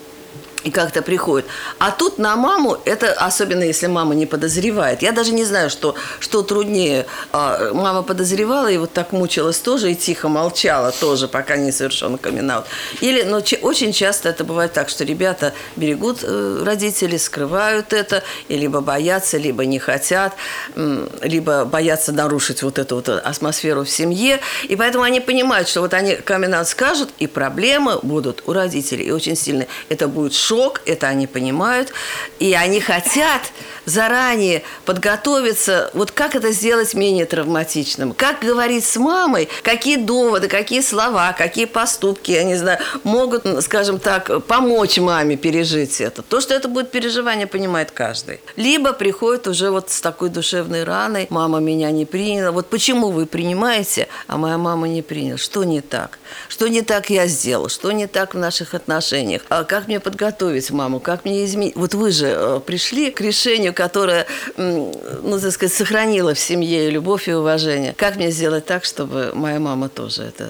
и 0.63 0.72
как-то 0.72 1.01
приходит. 1.01 1.48
А 1.80 1.91
тут 1.91 2.18
на 2.18 2.36
маму, 2.36 2.77
это 2.86 3.13
особенно 3.13 3.63
если 3.63 3.88
мама 3.88 4.15
не 4.15 4.25
подозревает. 4.25 5.01
Я 5.01 5.12
даже 5.12 5.32
не 5.34 5.46
знаю, 5.46 5.70
что, 5.70 5.96
что 6.20 6.44
труднее. 6.44 7.06
А, 7.32 7.74
мама 7.74 8.03
подозревала 8.03 8.70
и 8.70 8.77
вот 8.77 8.94
так 8.94 9.12
мучилась 9.12 9.58
тоже 9.58 9.91
и 9.91 9.96
тихо 9.96 10.30
молчала 10.30 10.91
тоже, 10.91 11.27
пока 11.27 11.58
не 11.58 11.72
совершен 11.72 12.18
камин 12.18 12.50
-аут. 12.51 12.65
Или, 13.01 13.24
но 13.24 13.41
ч- 13.41 13.60
очень 13.62 13.94
часто 13.94 14.30
это 14.30 14.44
бывает 14.44 14.74
так, 14.74 14.89
что 14.89 15.03
ребята 15.03 15.53
берегут 15.75 16.20
э, 16.24 16.63
родителей, 16.65 17.18
скрывают 17.18 17.94
это, 17.94 18.24
и 18.50 18.58
либо 18.58 18.82
боятся, 18.82 19.38
либо 19.38 19.65
не 19.65 19.80
хотят, 19.80 20.34
э, 20.75 21.08
либо 21.24 21.65
боятся 21.65 22.12
нарушить 22.12 22.63
вот 22.63 22.77
эту 22.80 22.96
вот 22.96 23.10
атмосферу 23.10 23.84
в 23.84 23.89
семье. 23.89 24.39
И 24.70 24.75
поэтому 24.75 25.03
они 25.03 25.20
понимают, 25.20 25.68
что 25.68 25.82
вот 25.82 25.94
они 25.94 26.15
камин 26.15 26.65
скажут, 26.65 27.10
и 27.20 27.27
проблемы 27.27 28.00
будут 28.03 28.44
у 28.46 28.53
родителей, 28.53 29.06
и 29.06 29.12
очень 29.12 29.36
сильные. 29.36 29.68
Это 29.89 30.08
будет 30.08 30.34
шок, 30.34 30.50
это 30.86 31.08
они 31.08 31.27
понимают, 31.27 31.93
и 32.39 32.53
они 32.53 32.81
хотят 32.81 33.41
заранее 33.86 34.63
подготовиться, 34.86 35.89
вот 35.93 36.12
как 36.12 36.36
это 36.36 36.51
сделать 36.51 36.93
менее 36.93 37.25
травматичным, 37.25 38.13
как 38.13 38.39
говорить 38.39 38.86
с 38.86 38.96
мамой, 38.98 39.50
какие 39.63 39.98
доводы, 39.98 40.48
какие 40.48 40.81
слова, 40.81 41.34
какие 41.34 41.65
поступки, 41.65 42.31
я 42.31 42.43
не 42.43 42.55
знаю, 42.55 42.79
могут, 43.03 43.43
скажем 43.63 44.00
так, 44.00 44.43
помочь 44.46 44.98
маме 44.98 45.36
пережить 45.36 46.01
это. 46.01 46.22
То, 46.22 46.41
что 46.41 46.53
это 46.53 46.67
будет 46.67 46.91
переживание, 46.91 47.48
понимает 47.48 47.91
каждый. 47.91 48.39
Либо 48.55 48.93
приходит 48.93 49.48
уже 49.48 49.72
вот 49.72 49.89
с 49.89 50.01
такой 50.01 50.29
душевной 50.29 50.84
раной, 50.84 51.27
мама 51.29 51.60
меня 51.60 51.91
не 51.91 52.05
приняла, 52.05 52.51
вот 52.51 52.70
почему 52.70 53.10
вы 53.10 53.25
принимаете, 53.25 54.08
а 54.27 54.38
моя 54.38 54.58
мама 54.58 54.88
не 54.88 55.01
приняла, 55.01 55.38
что 55.38 55.63
не 55.63 55.81
так? 55.81 56.20
Что 56.50 56.67
не 56.67 56.81
так 56.81 57.10
я 57.10 57.27
сделал, 57.27 57.70
что 57.70 57.91
не 57.91 58.08
так 58.08 58.36
в 58.36 58.38
наших 58.38 58.74
отношениях, 58.74 59.41
а 59.50 59.63
как 59.63 59.88
мне 59.88 60.00
подготовить 60.00 60.41
готовить 60.42 60.72
маму, 60.72 61.00
как 61.00 61.26
мне 61.26 61.46
изменить. 61.46 61.76
Вот 61.76 61.94
вы 61.94 62.12
же 62.12 62.28
э, 62.28 62.60
пришли 62.66 63.12
к 63.12 63.22
решению, 63.22 63.74
которое, 63.74 64.26
ну, 64.58 65.40
так 65.40 65.52
сказать, 65.52 65.74
сохранило 65.74 66.34
в 66.34 66.40
семье 66.40 66.88
и 66.88 66.92
любовь, 66.92 67.28
и 67.28 67.34
уважение. 67.34 67.94
Как 67.96 68.16
мне 68.16 68.32
сделать 68.32 68.66
так, 68.66 68.84
чтобы 68.84 69.32
моя 69.36 69.60
мама 69.60 69.88
тоже 69.88 70.24
это 70.24 70.50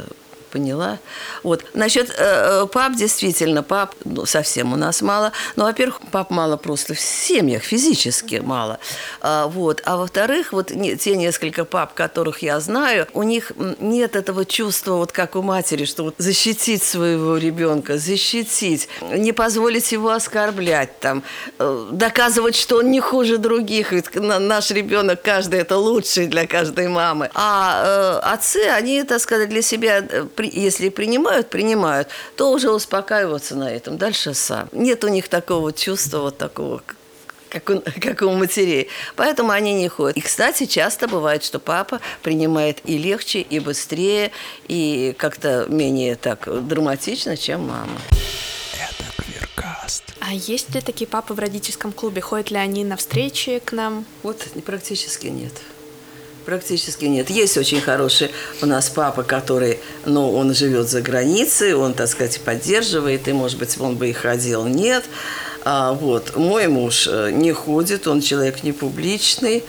поняла. 0.52 1.00
Вот. 1.44 1.66
Насчет 1.74 2.10
э, 2.10 2.14
э, 2.18 2.68
пап, 2.68 2.96
действительно, 2.96 3.64
пап 3.64 3.96
ну, 4.06 4.26
совсем 4.26 4.74
у 4.74 4.76
нас 4.76 5.02
мало. 5.02 5.32
Ну, 5.56 5.64
во-первых, 5.64 6.02
пап 6.12 6.30
мало 6.30 6.58
просто 6.58 6.94
в 6.94 7.00
семьях, 7.00 7.64
физически 7.64 8.42
мало. 8.44 8.80
А, 9.22 9.48
вот. 9.48 9.82
а 9.86 9.98
во-вторых, 9.98 10.54
вот 10.54 10.72
не, 10.72 10.96
те 10.96 11.16
несколько 11.16 11.66
пап, 11.66 11.94
которых 11.94 12.40
я 12.44 12.60
знаю, 12.60 13.08
у 13.14 13.24
них 13.24 13.52
нет 13.80 14.16
этого 14.16 14.46
чувства, 14.46 14.96
вот 14.96 15.12
как 15.12 15.36
у 15.36 15.42
матери, 15.42 15.86
что 15.86 16.04
вот 16.04 16.16
защитить 16.18 16.84
своего 16.84 17.38
ребенка, 17.38 17.98
защитить, 17.98 18.90
не 19.02 19.32
позволить 19.32 19.92
его 19.92 20.10
оскорблять, 20.10 21.00
там, 21.00 21.24
э, 21.60 21.88
доказывать, 21.92 22.56
что 22.56 22.78
он 22.78 22.92
не 22.92 23.00
хуже 23.00 23.38
других. 23.38 23.92
Ведь 23.92 24.14
наш 24.16 24.72
ребенок, 24.72 25.22
каждый 25.22 25.60
это 25.60 25.78
лучший 25.78 26.28
для 26.28 26.46
каждой 26.48 26.88
мамы. 26.88 27.30
А 27.34 28.20
э, 28.24 28.34
отцы, 28.34 28.68
они, 28.68 29.04
так 29.04 29.22
сказать, 29.22 29.50
для 29.50 29.62
себя 29.62 30.00
э, 30.00 30.26
если 30.46 30.90
принимают, 30.90 31.50
принимают, 31.50 32.10
то 32.36 32.52
уже 32.52 32.72
успокаиваться 32.72 33.56
на 33.56 33.70
этом. 33.72 33.98
Дальше 33.98 34.34
сам. 34.34 34.70
Нет 34.72 35.04
у 35.04 35.08
них 35.08 35.28
такого 35.28 35.74
чувства, 35.74 36.20
вот 36.20 36.38
такого, 36.38 36.82
как 37.50 37.70
у, 37.70 37.82
как 38.02 38.22
у 38.22 38.32
матерей. 38.32 38.90
Поэтому 39.16 39.52
они 39.52 39.74
не 39.74 39.88
ходят. 39.88 40.18
И, 40.18 40.22
кстати, 40.22 40.66
часто 40.66 41.08
бывает, 41.08 41.44
что 41.44 41.60
папа 41.60 42.00
принимает 42.24 42.80
и 42.86 42.98
легче, 42.98 43.42
и 43.42 43.60
быстрее, 43.60 44.32
и 44.68 45.14
как-то 45.18 45.66
менее 45.68 46.16
так 46.16 46.48
драматично, 46.68 47.38
чем 47.38 47.68
мама. 47.68 48.00
Это 48.74 49.24
Квиркаст. 49.24 50.04
А 50.20 50.34
есть 50.34 50.74
ли 50.74 50.82
такие 50.82 51.08
папы 51.08 51.34
в 51.34 51.40
родительском 51.40 51.92
клубе? 51.92 52.22
Ходят 52.22 52.52
ли 52.52 52.58
они 52.58 52.84
на 52.84 52.96
встречи 52.96 53.60
к 53.60 53.72
нам? 53.72 54.06
Вот 54.24 54.46
практически 54.66 55.28
нет. 55.28 55.54
Практически 56.46 57.06
нет. 57.06 57.30
Есть 57.30 57.58
очень 57.58 57.82
хороший 57.82 58.32
у 58.62 58.66
нас 58.66 58.90
папа, 58.90 59.24
который, 59.24 59.80
ну, 60.06 60.34
он 60.34 60.54
живет 60.54 60.90
за 60.90 61.02
границей, 61.02 61.74
он, 61.74 61.94
так 61.94 62.08
сказать, 62.08 62.40
поддерживает, 62.42 63.28
и, 63.28 63.34
может 63.34 63.60
быть, 63.60 63.80
он 63.80 63.96
бы 63.96 64.10
и 64.10 64.14
ходил. 64.14 64.66
Нет. 64.66 65.04
А, 65.64 65.94
вот. 65.94 66.36
Мой 66.36 66.68
муж 66.68 67.08
э, 67.08 67.32
не 67.32 67.52
ходит, 67.52 68.08
он 68.08 68.22
человек 68.22 68.64
не 68.64 68.72
публичный. 68.72 69.64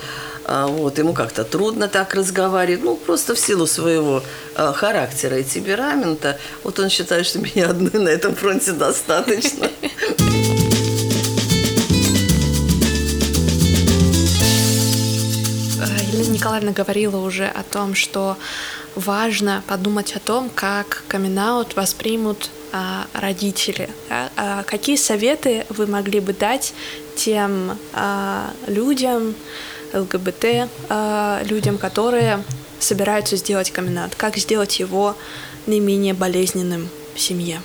А, 0.45 0.67
вот, 0.67 0.99
ему 0.99 1.13
как-то 1.13 1.45
трудно 1.45 1.89
так 1.89 2.15
разговаривать, 2.15 2.83
ну, 2.83 2.97
просто 2.97 3.35
в 3.35 3.39
силу 3.39 3.67
своего 3.67 4.23
а, 4.55 4.73
характера 4.73 5.39
и 5.39 5.45
темперамента. 5.45 6.39
Вот 6.65 6.79
он 6.79 6.89
считает, 6.89 7.27
что 7.27 7.39
меня 7.41 7.71
одной 7.71 8.03
на 8.03 8.09
этом 8.09 8.35
фронте 8.35 8.73
достаточно. 8.73 9.69
Николаевна 16.43 16.73
говорила 16.73 17.19
уже 17.19 17.47
о 17.47 17.63
том, 17.63 17.95
что 17.95 18.37
важно 18.97 19.63
подумать 19.69 20.17
о 20.17 20.19
том, 20.19 20.51
как 20.53 21.05
камин 21.07 21.39
воспримут 21.77 22.51
а, 22.73 23.07
родители. 23.13 23.89
А, 24.11 24.29
а 24.37 24.63
какие 24.65 24.97
советы 24.97 25.65
вы 25.69 25.87
могли 25.87 26.19
бы 26.19 26.33
дать 26.33 26.75
тем 27.15 27.79
а, 27.93 28.51
людям, 28.67 29.37
ЛГБТ, 29.93 30.69
а, 30.89 31.43
людям, 31.45 31.79
которые 31.79 32.43
собираются 32.81 33.37
сделать 33.37 33.71
камин 33.71 34.11
Как 34.17 34.37
сделать 34.37 34.81
его 34.81 35.17
наименее 35.69 36.13
болезненным 36.13 36.89
в 37.15 37.21
семье? 37.21 37.63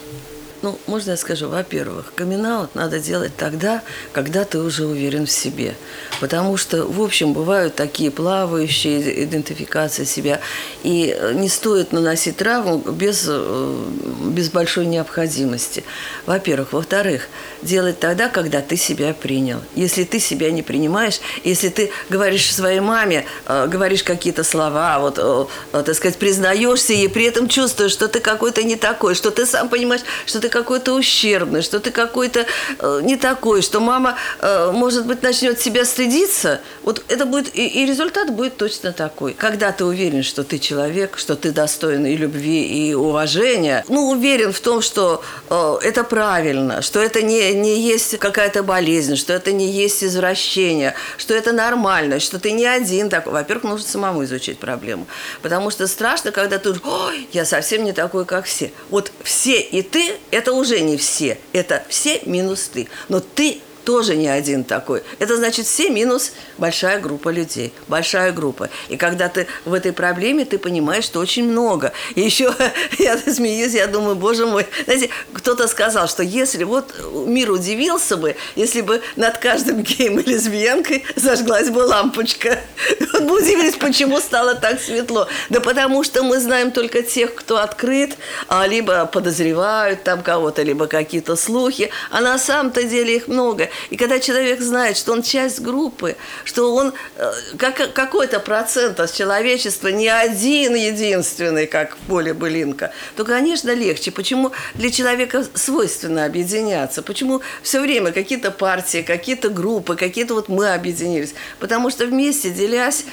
Ну, 0.62 0.80
можно 0.88 1.12
я 1.12 1.18
скажу, 1.18 1.50
во-первых, 1.50 2.14
камин 2.16 2.68
надо 2.74 3.00
делать 3.00 3.36
тогда, 3.36 3.82
когда 4.12 4.44
ты 4.44 4.60
уже 4.60 4.86
уверен 4.86 5.26
в 5.26 5.32
себе. 5.32 5.76
Потому 6.20 6.58
что, 6.58 6.86
в 6.86 7.02
общем, 7.02 7.34
бывают 7.34 7.76
такие 7.76 8.12
плавающие 8.12 9.24
идентификации 9.24 10.04
себя. 10.04 10.40
И 10.84 11.16
не 11.34 11.50
стоит 11.50 11.92
наносить 11.92 12.38
травму 12.38 12.78
без, 12.78 13.26
э, 13.28 13.86
без 14.30 14.50
большой 14.50 14.86
необходимости. 14.86 15.84
Во-первых. 16.26 16.74
Во-вторых, 16.74 17.28
делать 17.62 18.00
тогда, 18.00 18.30
когда 18.30 18.62
ты 18.62 18.78
себя 18.78 19.14
принял. 19.14 19.60
Если 19.76 20.04
ты 20.04 20.20
себя 20.20 20.52
не 20.52 20.62
принимаешь, 20.62 21.20
если 21.44 21.70
ты 21.70 21.92
говоришь 22.10 22.54
своей 22.54 22.80
маме, 22.80 23.26
э, 23.46 23.68
говоришь 23.68 24.04
какие-то 24.04 24.44
слова, 24.44 25.00
вот, 25.00 25.18
э, 25.18 25.46
так 25.72 25.96
сказать, 25.96 26.18
признаешься 26.18 26.94
и 26.94 27.08
при 27.08 27.26
этом 27.26 27.48
чувствуешь, 27.48 27.92
что 27.92 28.08
ты 28.08 28.20
какой-то 28.20 28.64
не 28.64 28.76
такой, 28.76 29.16
что 29.16 29.32
ты 29.32 29.46
сам 29.46 29.70
понимаешь, 29.70 30.02
что 30.26 30.40
ты 30.40 30.47
ты 30.48 30.50
какой-то 30.50 30.94
ущербный, 30.94 31.62
что 31.62 31.80
ты 31.80 31.92
какой-то 31.92 32.46
э, 32.80 33.00
не 33.04 33.18
такой, 33.18 33.62
что 33.62 33.80
мама, 33.80 34.16
э, 34.39 34.72
может 34.72 35.06
быть, 35.06 35.22
начнет 35.22 35.60
себя 35.60 35.84
стыдиться, 35.84 36.62
вот 36.84 37.04
это 37.10 37.25
будет, 37.25 37.54
и, 37.54 37.68
и 37.68 37.86
результат 37.86 38.32
будет 38.32 38.56
точно 38.58 38.94
такой. 38.94 39.34
Когда 39.34 39.72
ты 39.72 39.84
уверен, 39.84 40.24
что 40.24 40.44
ты 40.44 40.58
человек, 40.60 41.18
что 41.18 41.36
ты 41.36 41.51
достоин 41.51 42.06
и 42.06 42.16
любви, 42.16 42.63
и 42.63 42.94
уважения, 42.94 43.84
ну, 43.89 44.10
уверен 44.10 44.54
в 44.54 44.60
том, 44.62 44.82
что 44.82 45.22
э, 45.50 45.77
это 45.84 46.04
правильно, 46.04 46.82
что 46.82 47.01
это 47.01 47.22
не, 47.22 47.54
не 47.54 47.82
есть 47.82 48.18
какая-то 48.18 48.63
болезнь, 48.63 49.18
что 49.18 49.34
это 49.34 49.51
не 49.51 49.70
есть 49.70 50.04
извращение, 50.04 50.94
что 51.18 51.34
это 51.34 51.51
нормально, 51.51 52.20
что 52.20 52.39
ты 52.39 52.51
не 52.51 52.66
один 52.66 53.10
такой. 53.10 53.34
Во-первых, 53.34 53.66
нужно 53.66 53.88
самому 53.88 54.24
изучить 54.24 54.60
проблему. 54.60 55.08
Потому 55.42 55.72
что 55.72 55.88
страшно, 55.88 56.32
когда 56.32 56.58
ты, 56.58 56.70
ой, 56.72 57.27
я 57.34 57.44
совсем 57.44 57.84
не 57.84 57.92
такой, 57.92 58.25
как 58.25 58.46
все. 58.46 58.72
Вот 58.89 59.12
все 59.24 59.60
и 59.60 59.82
ты– 59.82 60.13
это 60.38 60.53
уже 60.53 60.82
не 60.82 60.98
все. 60.98 61.39
Это 61.51 61.84
все 61.89 62.22
минус 62.25 62.70
ты. 62.72 62.88
Но 63.10 63.20
ты 63.20 63.60
тоже 63.88 64.17
не 64.17 64.27
один 64.27 64.65
такой. 64.65 65.01
Это 65.17 65.38
значит 65.38 65.65
все 65.65 65.89
минус 65.89 66.34
большая 66.58 67.00
группа 67.00 67.29
людей. 67.29 67.72
Большая 67.88 68.34
группа. 68.34 68.70
И 68.89 68.98
когда 68.98 69.29
ты 69.29 69.48
в 69.63 69.74
этой 69.74 69.94
проблеме, 69.94 70.44
ты 70.44 70.58
понимаешь, 70.58 71.06
что 71.06 71.22
очень 71.22 71.50
много. 71.50 71.94
И 72.15 72.20
еще 72.20 72.53
я 73.00 73.17
смеюсь, 73.17 73.74
я 73.74 73.88
думаю, 73.88 74.17
боже 74.17 74.46
мой. 74.46 74.67
Знаете, 74.84 75.10
кто-то 75.32 75.70
сказал, 75.70 76.10
что 76.10 76.22
если 76.22 76.65
вот 76.65 76.94
мир 77.27 77.50
удивился 77.50 78.17
бы, 78.17 78.36
если 78.58 78.82
бы 78.82 79.01
над 79.15 79.38
каждым 79.38 79.84
геем 79.84 80.20
и 80.20 80.29
лесбиянкой 80.32 81.06
зажглась 81.15 81.70
бы 81.70 81.79
лампочка. 81.79 82.60
Вот 83.13 83.24
бы 83.24 83.38
удивились, 83.38 83.75
почему 83.75 84.20
стало 84.20 84.53
так 84.53 84.82
светло. 84.82 85.27
Да 85.50 85.62
потому 85.62 86.03
что 86.03 86.24
мы 86.24 86.39
знаем 86.39 86.72
только 86.72 87.01
тех, 87.01 87.34
кто 87.34 87.58
открыт, 87.58 88.17
а 88.48 88.67
либо 88.67 89.06
подозревают 89.06 90.03
там 90.03 90.22
кого-то, 90.22 90.62
либо 90.62 90.88
какие-то 90.88 91.36
слухи. 91.36 91.89
А 92.12 92.20
на 92.20 92.38
самом-то 92.38 92.84
деле 92.84 93.15
их 93.15 93.27
много. 93.27 93.70
И 93.89 93.98
когда 93.98 94.19
человек 94.19 94.62
знает, 94.62 94.98
что 94.98 95.13
он 95.13 95.24
часть 95.24 95.62
группы, 95.62 96.15
что 96.43 96.74
он 96.74 96.93
э, 97.15 97.31
как, 97.57 97.93
какой-то 97.93 98.39
процент 98.39 99.00
от 99.00 99.13
человечества, 99.13 99.89
не 99.89 100.07
один 100.07 100.75
единственный, 100.75 101.67
как 101.67 101.96
в 101.96 102.00
поле 102.07 102.34
былинка, 102.34 102.91
то, 103.15 103.25
конечно, 103.25 103.74
легче. 103.74 104.12
Почему 104.12 104.51
для 104.75 104.91
человека 104.91 105.46
свойственно 105.53 106.25
объединяться? 106.25 107.01
Почему 107.01 107.41
все 107.62 107.81
время 107.81 108.12
какие-то 108.12 108.51
партии, 108.51 109.01
какие-то 109.01 109.50
группы, 109.50 109.96
какие-то 109.96 110.34
вот 110.34 110.50
мы 110.50 110.74
объединились? 110.74 111.34
Потому 111.60 111.89
что 111.89 112.05
вместе, 112.05 112.50
делясь, 112.50 113.05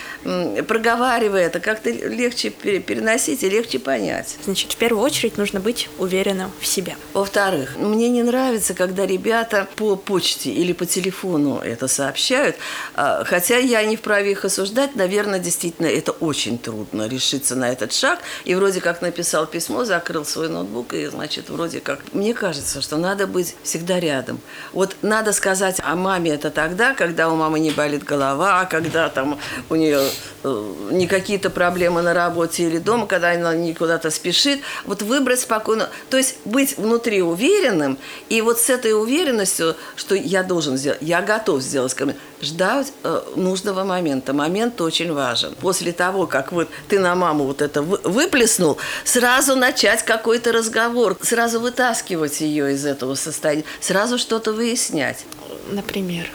проговаривая 0.67 1.47
это, 1.47 1.61
как-то 1.61 1.91
легче 1.91 2.51
переносить 2.51 3.43
и 3.43 3.49
легче 3.49 3.79
понять. 3.79 4.37
Значит, 4.45 4.73
в 4.73 4.77
первую 4.77 5.03
очередь 5.03 5.37
нужно 5.39 5.61
быть 5.61 5.89
уверенным 5.99 6.51
в 6.61 6.67
себе. 6.67 6.97
Во-вторых, 7.13 7.77
мне 7.77 8.09
не 8.09 8.23
нравится, 8.23 8.75
когда 8.75 9.07
ребята 9.07 9.69
по 9.77 9.97
почте 9.97 10.51
или 10.55 10.73
по 10.73 10.87
телефону 10.87 11.59
это 11.59 11.89
сообщают. 11.89 12.57
А, 12.95 13.25
хотя 13.25 13.59
я 13.59 13.85
не 13.85 13.97
вправе 13.97 14.33
их 14.33 14.45
осуждать, 14.45 14.97
наверное, 14.97 15.39
действительно 15.39 15.87
это 15.87 16.13
очень 16.13 16.59
трудно 16.59 17.09
решиться 17.09 17.57
на 17.57 17.71
этот 17.71 17.93
шаг. 17.93 18.21
И 18.45 18.55
вроде 18.55 18.81
как 18.81 19.03
написал 19.03 19.47
письмо, 19.47 19.85
закрыл 19.85 20.25
свой 20.25 20.49
ноутбук, 20.49 20.95
и, 20.95 21.07
значит, 21.07 21.51
вроде 21.51 21.81
как... 21.81 22.01
Мне 22.13 22.35
кажется, 22.35 22.81
что 22.81 22.97
надо 22.97 23.27
быть 23.27 23.57
всегда 23.63 24.01
рядом. 24.01 24.41
Вот 24.73 24.97
надо 25.03 25.33
сказать 25.33 25.81
о 25.83 25.95
маме 25.97 26.33
это 26.33 26.51
тогда, 26.51 26.95
когда 26.95 27.29
у 27.29 27.37
мамы 27.37 27.61
не 27.61 27.71
болит 27.71 28.05
голова, 28.05 28.65
когда 28.67 29.09
там 29.09 29.39
у 29.69 29.75
нее 29.75 30.01
э, 30.43 30.73
не 30.91 31.07
какие-то 31.07 31.51
проблемы 31.51 32.03
на 32.03 32.15
работе 32.15 32.65
или 32.65 32.79
дома, 32.79 33.07
когда 33.07 33.33
она 33.33 33.55
не 33.55 33.75
куда-то 33.75 34.11
спешит. 34.11 34.61
Вот 34.85 35.03
выбрать 35.03 35.41
спокойно. 35.41 35.89
То 36.11 36.17
есть 36.17 36.37
быть 36.45 36.77
внутри 36.79 37.23
уверенным, 37.23 37.99
и 38.29 38.41
вот 38.41 38.59
с 38.59 38.71
этой 38.71 38.93
уверенностью, 38.93 39.77
что 39.97 40.15
я 40.15 40.34
должен 40.43 40.77
сделать, 40.77 40.99
я 41.01 41.23
готов 41.23 41.63
сделать 41.63 41.95
коммент, 41.95 42.19
ждать 42.41 42.93
э, 43.03 43.23
нужного 43.37 43.85
момента. 43.85 44.33
Момент 44.33 44.81
очень 44.81 45.13
важен. 45.13 45.55
После 45.61 45.93
того, 45.93 46.27
как 46.27 46.53
вот 46.53 46.69
ты 46.89 46.99
на 46.99 47.15
маму 47.15 47.45
вот 47.45 47.63
это 47.63 47.83
выплеснул, 47.83 48.79
сразу 49.05 49.57
начать 49.57 50.03
какой-то 50.03 50.53
разговор, 50.53 51.17
сразу 51.21 51.61
вытаскивать 51.61 52.41
ее 52.41 52.73
из 52.73 52.85
этого 52.85 53.15
состояния, 53.15 53.65
сразу 53.81 54.19
что-то 54.19 54.53
выяснять. 54.53 55.25
Например? 55.71 56.27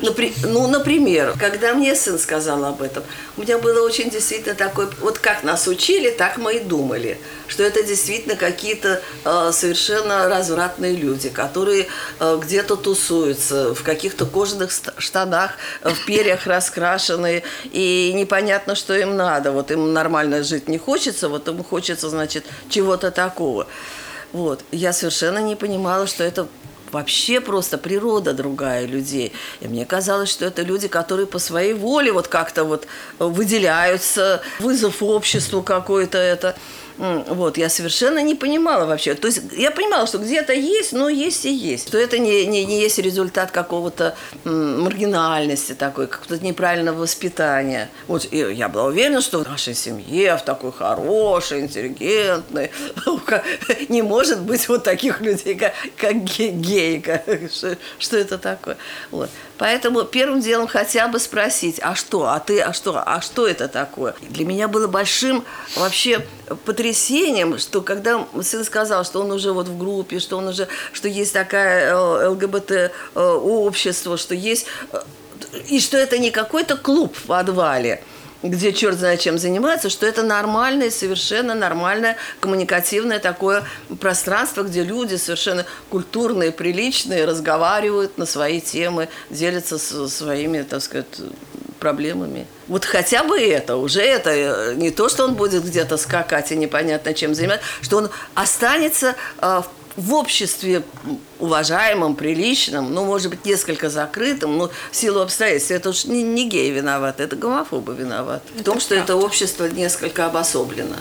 Ну, 0.00 0.66
например, 0.68 1.34
когда 1.38 1.74
мне 1.74 1.94
сын 1.94 2.18
сказал 2.18 2.64
об 2.64 2.82
этом, 2.82 3.02
у 3.36 3.42
меня 3.42 3.58
было 3.58 3.84
очень 3.84 4.10
действительно 4.10 4.54
такое, 4.54 4.88
вот 5.00 5.18
как 5.18 5.42
нас 5.42 5.66
учили, 5.66 6.10
так 6.10 6.38
мы 6.38 6.56
и 6.56 6.60
думали, 6.60 7.18
что 7.48 7.62
это 7.62 7.82
действительно 7.82 8.36
какие-то 8.36 9.00
э, 9.24 9.50
совершенно 9.52 10.28
развратные 10.28 10.94
люди, 10.94 11.28
которые 11.30 11.88
э, 12.20 12.38
где-то 12.40 12.76
тусуются, 12.76 13.74
в 13.74 13.82
каких-то 13.82 14.26
кожаных 14.26 14.70
штанах, 14.98 15.52
в 15.82 16.04
перьях 16.06 16.46
раскрашенные, 16.46 17.42
и 17.64 18.12
непонятно, 18.14 18.74
что 18.74 18.94
им 18.96 19.16
надо. 19.16 19.50
Вот 19.50 19.70
им 19.70 19.92
нормально 19.92 20.42
жить 20.42 20.68
не 20.68 20.78
хочется, 20.78 21.28
вот 21.28 21.48
им 21.48 21.64
хочется, 21.64 22.08
значит, 22.08 22.44
чего-то 22.68 23.10
такого. 23.10 23.66
Вот. 24.32 24.62
Я 24.70 24.92
совершенно 24.92 25.38
не 25.38 25.56
понимала, 25.56 26.06
что 26.06 26.22
это 26.22 26.48
вообще 26.92 27.40
просто 27.40 27.78
природа 27.78 28.32
другая 28.34 28.86
людей. 28.86 29.32
И 29.60 29.68
мне 29.68 29.84
казалось, 29.86 30.30
что 30.30 30.44
это 30.44 30.62
люди, 30.62 30.88
которые 30.88 31.26
по 31.26 31.38
своей 31.38 31.74
воле 31.74 32.12
вот 32.12 32.28
как-то 32.28 32.64
вот 32.64 32.86
выделяются, 33.18 34.42
вызов 34.58 35.02
обществу 35.02 35.62
какой-то 35.62 36.18
это. 36.18 36.56
Вот, 36.98 37.58
я 37.58 37.68
совершенно 37.68 38.20
не 38.22 38.34
понимала 38.34 38.84
вообще. 38.84 39.14
То 39.14 39.28
есть 39.28 39.40
я 39.56 39.70
понимала, 39.70 40.06
что 40.06 40.18
где-то 40.18 40.52
есть, 40.52 40.92
но 40.92 41.08
есть 41.08 41.46
и 41.46 41.52
есть. 41.52 41.88
Что 41.88 41.98
это 41.98 42.18
не, 42.18 42.44
не, 42.46 42.64
не 42.64 42.80
есть 42.80 42.98
результат 42.98 43.52
какого-то 43.52 44.16
маргинальности 44.44 45.74
такой, 45.74 46.08
какого-то 46.08 46.44
неправильного 46.44 47.02
воспитания. 47.02 47.88
Вот 48.08 48.32
я 48.32 48.68
была 48.68 48.86
уверена, 48.86 49.20
что 49.20 49.38
в 49.38 49.48
нашей 49.48 49.74
семье, 49.74 50.36
в 50.36 50.42
такой 50.42 50.72
хорошей, 50.72 51.60
интеллигентной, 51.60 52.72
не 53.88 54.02
может 54.02 54.40
быть 54.40 54.68
вот 54.68 54.82
таких 54.82 55.20
людей, 55.20 55.54
как, 55.54 55.74
как 55.96 56.16
геи. 56.24 56.98
Как, 56.98 57.24
что, 57.52 57.76
что 57.98 58.16
это 58.16 58.38
такое? 58.38 58.76
Вот. 59.10 59.30
Поэтому 59.58 60.04
первым 60.04 60.40
делом 60.40 60.68
хотя 60.68 61.08
бы 61.08 61.18
спросить, 61.18 61.80
а 61.82 61.94
что, 61.94 62.28
а 62.28 62.38
ты, 62.38 62.60
а 62.60 62.72
что, 62.72 63.02
а 63.04 63.20
что 63.20 63.46
это 63.46 63.68
такое? 63.68 64.14
Для 64.30 64.44
меня 64.44 64.68
было 64.68 64.86
большим 64.86 65.44
вообще 65.76 66.24
потрясением, 66.64 66.87
что 67.58 67.82
когда 67.82 68.26
сын 68.42 68.64
сказал, 68.64 69.04
что 69.04 69.20
он 69.20 69.30
уже 69.30 69.52
вот 69.52 69.68
в 69.68 69.78
группе, 69.78 70.18
что 70.18 70.38
он 70.38 70.48
уже, 70.48 70.68
что 70.92 71.08
есть 71.08 71.32
такая 71.32 71.92
э, 71.92 72.28
ЛГБТ 72.28 72.70
э, 72.70 72.90
общество, 73.14 74.16
что 74.16 74.34
есть, 74.34 74.66
э, 74.92 74.98
и 75.68 75.80
что 75.80 75.96
это 75.96 76.18
не 76.18 76.30
какой-то 76.30 76.76
клуб 76.76 77.16
в 77.16 77.22
подвале, 77.24 78.02
где 78.42 78.72
черт 78.72 78.98
знает 78.98 79.20
чем 79.20 79.38
занимается, 79.38 79.90
что 79.90 80.06
это 80.06 80.22
нормальное, 80.22 80.90
совершенно 80.90 81.54
нормальное 81.54 82.16
коммуникативное 82.40 83.18
такое 83.18 83.64
пространство, 84.00 84.62
где 84.62 84.82
люди 84.82 85.16
совершенно 85.16 85.66
культурные, 85.90 86.52
приличные, 86.52 87.24
разговаривают 87.24 88.18
на 88.18 88.26
свои 88.26 88.60
темы, 88.60 89.08
делятся 89.30 89.78
своими, 89.78 90.62
так 90.62 90.82
сказать, 90.82 91.06
проблемами. 91.80 92.46
Вот 92.68 92.84
хотя 92.84 93.24
бы 93.24 93.40
это, 93.40 93.76
уже 93.76 94.02
это, 94.02 94.30
э, 94.30 94.74
не 94.74 94.90
то, 94.90 95.08
что 95.08 95.24
он 95.24 95.34
будет 95.34 95.64
где-то 95.64 95.96
скакать 95.96 96.52
и 96.52 96.56
непонятно 96.56 97.14
чем 97.14 97.34
заниматься, 97.34 97.64
что 97.80 97.96
он 97.96 98.10
останется 98.34 99.16
э, 99.40 99.62
в 99.98 100.14
обществе 100.14 100.84
уважаемым, 101.40 102.14
приличным, 102.14 102.94
ну, 102.94 103.04
может 103.04 103.30
быть, 103.30 103.44
несколько 103.44 103.90
закрытым, 103.90 104.56
но 104.56 104.70
в 104.90 104.96
силу 104.96 105.20
обстоятельств. 105.20 105.70
Это 105.70 105.90
уж 105.90 106.04
не, 106.04 106.22
не 106.22 106.48
геи 106.48 106.70
виноваты, 106.70 107.24
это 107.24 107.36
гомофобы 107.36 107.94
виноваты. 107.94 108.42
В 108.56 108.62
том, 108.62 108.80
что 108.80 108.94
правда. 108.94 109.12
это 109.12 109.24
общество 109.24 109.64
несколько 109.66 110.26
обособлено. 110.26 110.96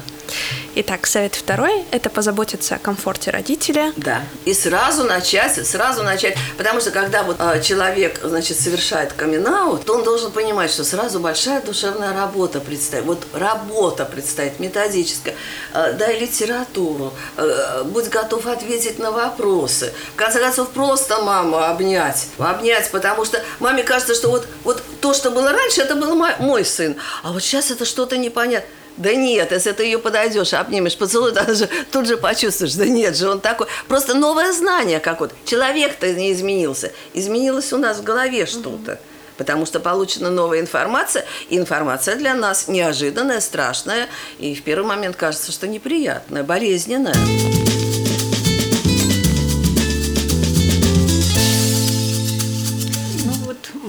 Итак, 0.76 1.08
совет 1.08 1.34
второй– 1.34 1.86
это 1.92 2.10
позаботиться 2.10 2.76
о 2.76 2.78
комфорте 2.78 3.32
родителя. 3.32 3.94
Да. 3.98 4.22
И 4.46 4.54
сразу 4.54 5.04
начать, 5.06 5.66
сразу 5.66 6.04
начать. 6.04 6.38
Потому 6.58 6.82
что 6.82 6.92
когда 6.92 7.24
вот 7.24 7.38
э, 7.40 7.62
человек, 7.62 8.20
значит, 8.24 8.60
совершает 8.60 9.14
камин 9.14 9.44
то 9.44 9.94
он 9.96 10.04
должен 10.04 10.32
понимать, 10.32 10.70
что 10.70 10.84
сразу 10.84 11.20
большая 11.20 11.62
душевная 11.62 12.14
работа 12.14 12.60
предстоит. 12.60 13.06
Вот 13.06 13.26
работа 13.34 14.06
предстоит, 14.06 14.60
методическая. 14.60 15.36
Э, 15.74 15.94
дай 15.94 16.20
литературу, 16.20 17.14
э, 17.38 17.84
будь 17.86 18.10
готов 18.10 18.46
ответить 18.46 18.87
на 18.98 19.12
вопросы. 19.12 19.94
В 20.14 20.16
конце 20.16 20.40
концов, 20.40 20.70
просто 20.70 21.22
маму 21.22 21.58
обнять. 21.58 22.28
Обнять, 22.38 22.90
потому 22.92 23.26
что 23.26 23.42
маме 23.60 23.84
кажется, 23.84 24.16
что 24.16 24.30
вот, 24.30 24.48
вот 24.64 24.82
то, 25.02 25.14
что 25.14 25.32
было 25.32 25.52
раньше, 25.52 25.82
это 25.82 25.96
был 25.96 26.16
мой, 26.16 26.32
мой 26.40 26.66
сын. 26.66 26.96
А 27.24 27.32
вот 27.32 27.44
сейчас 27.44 27.72
это 27.72 27.86
что-то 27.86 28.18
непонятное. 28.18 28.70
Да 28.98 29.14
нет, 29.14 29.52
если 29.52 29.72
ты 29.74 29.84
ее 29.84 30.00
подойдешь, 30.00 30.54
обнимешь, 30.54 30.98
поцелуй, 30.98 31.32
же 31.54 31.70
тут 31.92 32.08
же 32.08 32.18
почувствуешь. 32.18 32.74
Да 32.74 32.86
нет 32.86 33.16
же, 33.16 33.30
он 33.30 33.40
такой. 33.40 33.68
Просто 33.88 34.16
новое 34.16 34.52
знание 34.52 35.00
как 35.00 35.20
вот. 35.20 35.34
Человек-то 35.46 36.12
не 36.14 36.34
изменился. 36.34 36.92
Изменилось 37.14 37.72
у 37.74 37.78
нас 37.78 37.98
в 37.98 38.04
голове 38.04 38.46
что-то. 38.46 39.00
Потому 39.38 39.68
что 39.68 39.80
получена 39.80 40.32
новая 40.32 40.60
информация, 40.62 41.24
и 41.50 41.60
информация 41.60 42.16
для 42.16 42.34
нас 42.34 42.68
неожиданная, 42.68 43.40
страшная, 43.40 44.08
и 44.40 44.56
в 44.56 44.64
первый 44.64 44.88
момент 44.88 45.16
кажется, 45.16 45.52
что 45.52 45.68
неприятная, 45.68 46.44
болезненная. 46.44 47.14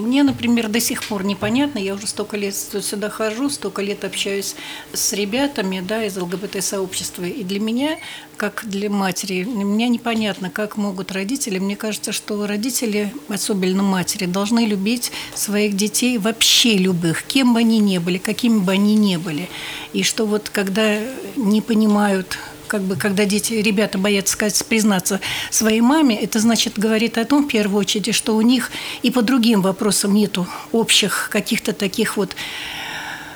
Мне, 0.09 0.23
например, 0.23 0.69
до 0.69 0.81
сих 0.81 1.05
пор 1.05 1.23
непонятно, 1.23 1.79
я 1.79 1.95
уже 1.95 2.07
столько 2.07 2.39
лет 2.39 2.55
сюда 2.55 3.11
хожу, 3.11 3.51
столько 3.51 3.83
лет 3.83 4.05
общаюсь 4.05 4.57
с 4.95 5.13
ребятами 5.13 5.81
да, 5.87 6.03
из 6.03 6.17
ЛГБТ-сообщества, 6.17 7.25
и 7.25 7.45
для 7.45 7.61
меня, 7.61 7.99
как 8.39 8.63
для 8.65 8.89
матери, 8.89 9.45
меня 9.45 9.89
непонятно, 9.89 10.49
как 10.49 10.79
могут 10.79 11.13
родители, 11.13 11.59
мне 11.59 11.77
кажется, 11.77 12.13
что 12.13 12.47
родители, 12.47 13.13
особенно 13.29 13.83
матери, 13.83 14.25
должны 14.25 14.65
любить 14.65 15.13
своих 15.35 15.77
детей 15.77 16.17
вообще 16.17 16.79
любых, 16.79 17.23
кем 17.25 17.53
бы 17.53 17.61
они 17.61 17.79
ни 17.79 17.99
были, 17.99 18.17
какими 18.17 18.61
бы 18.61 18.73
они 18.73 18.95
ни 18.95 19.17
были. 19.17 19.51
И 19.93 20.03
что 20.03 20.25
вот 20.25 20.49
когда 20.49 21.01
не 21.37 21.61
понимают 21.61 22.39
как 22.69 22.83
бы, 22.83 22.97
когда 22.97 23.25
дети, 23.25 23.55
ребята 23.55 23.99
боятся 23.99 24.35
сказать, 24.35 24.65
признаться 24.67 25.21
своей 25.51 25.81
маме, 25.81 26.17
это 26.21 26.39
значит, 26.39 26.79
говорит 26.79 27.19
о 27.19 27.25
том, 27.25 27.45
в 27.45 27.49
первую 27.49 27.81
очередь, 27.81 28.15
что 28.15 28.37
у 28.37 28.41
них 28.41 28.71
и 29.03 29.11
по 29.11 29.23
другим 29.23 29.63
вопросам 29.63 30.15
нету 30.15 30.47
общих 30.71 31.31
каких-то 31.33 31.73
таких 31.73 32.17
вот 32.17 32.37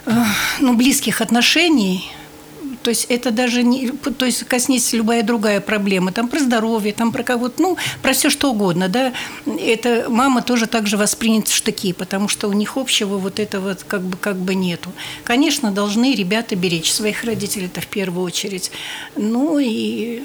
э, 0.06 0.12
ну, 0.60 0.74
близких 0.74 1.20
отношений, 1.20 2.08
то 2.82 2.90
есть 2.90 3.06
это 3.08 3.30
даже 3.30 3.62
не, 3.62 3.90
то 3.90 4.24
есть 4.24 4.44
коснется 4.44 4.96
любая 4.96 5.22
другая 5.22 5.60
проблема, 5.60 6.12
там 6.12 6.28
про 6.28 6.40
здоровье, 6.40 6.92
там 6.92 7.12
про 7.12 7.22
кого-то, 7.22 7.62
ну, 7.62 7.76
про 8.02 8.12
все 8.12 8.30
что 8.30 8.50
угодно, 8.50 8.88
да. 8.88 9.12
Это 9.46 10.06
мама 10.08 10.42
тоже 10.42 10.66
так 10.66 10.86
же 10.86 10.96
воспринят 10.96 11.48
в 11.48 11.54
штыки, 11.54 11.92
потому 11.92 12.28
что 12.28 12.48
у 12.48 12.52
них 12.52 12.76
общего 12.76 13.18
вот 13.18 13.38
этого 13.38 13.76
как 13.86 14.02
бы, 14.02 14.16
как 14.16 14.36
бы 14.36 14.54
нету. 14.54 14.92
Конечно, 15.24 15.70
должны 15.70 16.14
ребята 16.14 16.56
беречь 16.56 16.92
своих 16.92 17.24
родителей, 17.24 17.66
это 17.66 17.80
в 17.80 17.86
первую 17.86 18.24
очередь. 18.24 18.70
Ну 19.16 19.58
и 19.58 20.22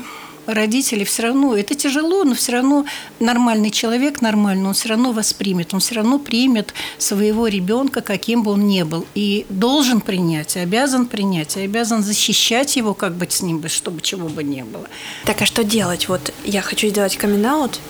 родители 0.48 1.04
все 1.04 1.24
равно, 1.24 1.56
это 1.56 1.76
тяжело, 1.76 2.24
но 2.24 2.34
все 2.34 2.54
равно 2.54 2.86
нормальный 3.20 3.70
человек, 3.70 4.22
нормальный, 4.22 4.66
он 4.66 4.74
все 4.74 4.90
равно 4.90 5.12
воспримет, 5.12 5.74
он 5.74 5.80
все 5.80 5.96
равно 5.96 6.20
примет 6.20 6.74
своего 6.98 7.48
ребенка, 7.48 8.02
каким 8.02 8.44
бы 8.44 8.52
он 8.52 8.68
ни 8.68 8.84
был. 8.84 9.06
И 9.16 9.46
должен 9.50 10.02
принять, 10.02 10.56
и 10.56 10.60
обязан 10.60 11.06
принять, 11.06 11.58
и 11.58 11.62
обязан 11.62 12.02
защищать 12.02 12.76
его, 12.76 12.94
как 12.94 13.14
быть 13.16 13.34
с 13.34 13.42
ним, 13.42 13.68
чтобы 13.70 14.02
чего 14.02 14.28
бы 14.28 14.44
ни 14.44 14.62
было. 14.62 14.88
Так, 15.26 15.42
а 15.42 15.46
что 15.46 15.64
делать? 15.64 16.08
Вот 16.08 16.34
я 16.44 16.62
хочу 16.62 16.88
сделать 16.88 17.18
камин 17.18 17.38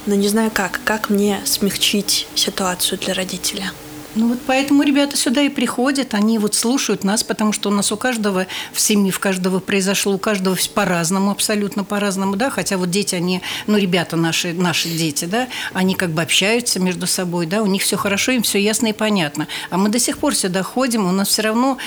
но 0.05 0.15
не 0.15 0.27
знаю 0.27 0.51
как. 0.53 0.81
Как 0.83 1.09
мне 1.09 1.39
смягчить 1.45 2.27
ситуацию 2.35 2.99
для 2.99 3.13
родителя? 3.13 3.71
Ну 4.17 4.29
вот 4.29 4.39
поэтому 4.47 4.81
ребята 4.81 5.15
сюда 5.15 5.41
и 5.41 5.49
приходят, 5.49 6.15
они 6.15 6.39
вот 6.39 6.55
слушают 6.55 7.03
нас, 7.03 7.23
потому 7.23 7.53
что 7.53 7.69
у 7.69 7.71
нас 7.71 7.91
у 7.91 7.97
каждого 7.97 8.47
в 8.73 8.81
семье, 8.81 9.11
в 9.11 9.19
каждого 9.19 9.59
произошло, 9.59 10.13
у 10.13 10.17
каждого 10.17 10.57
по-разному, 10.73 11.29
абсолютно 11.29 11.83
по-разному, 11.83 12.35
да, 12.35 12.49
хотя 12.49 12.77
вот 12.77 12.89
дети, 12.89 13.13
они, 13.13 13.43
ну, 13.67 13.77
ребята 13.77 14.15
наши, 14.15 14.53
наши 14.53 14.89
дети, 14.89 15.25
да, 15.25 15.47
они 15.71 15.93
как 15.93 16.09
бы 16.09 16.23
общаются 16.23 16.79
между 16.79 17.05
собой, 17.05 17.45
да, 17.45 17.61
у 17.61 17.67
них 17.67 17.83
все 17.83 17.95
хорошо, 17.95 18.31
им 18.31 18.41
все 18.41 18.59
ясно 18.59 18.87
и 18.87 18.93
понятно. 18.93 19.47
А 19.69 19.77
мы 19.77 19.89
до 19.89 19.99
сих 19.99 20.17
пор 20.17 20.33
сюда 20.33 20.63
ходим, 20.63 21.05
у 21.05 21.11
нас 21.11 21.27
все 21.27 21.43
равно 21.43 21.77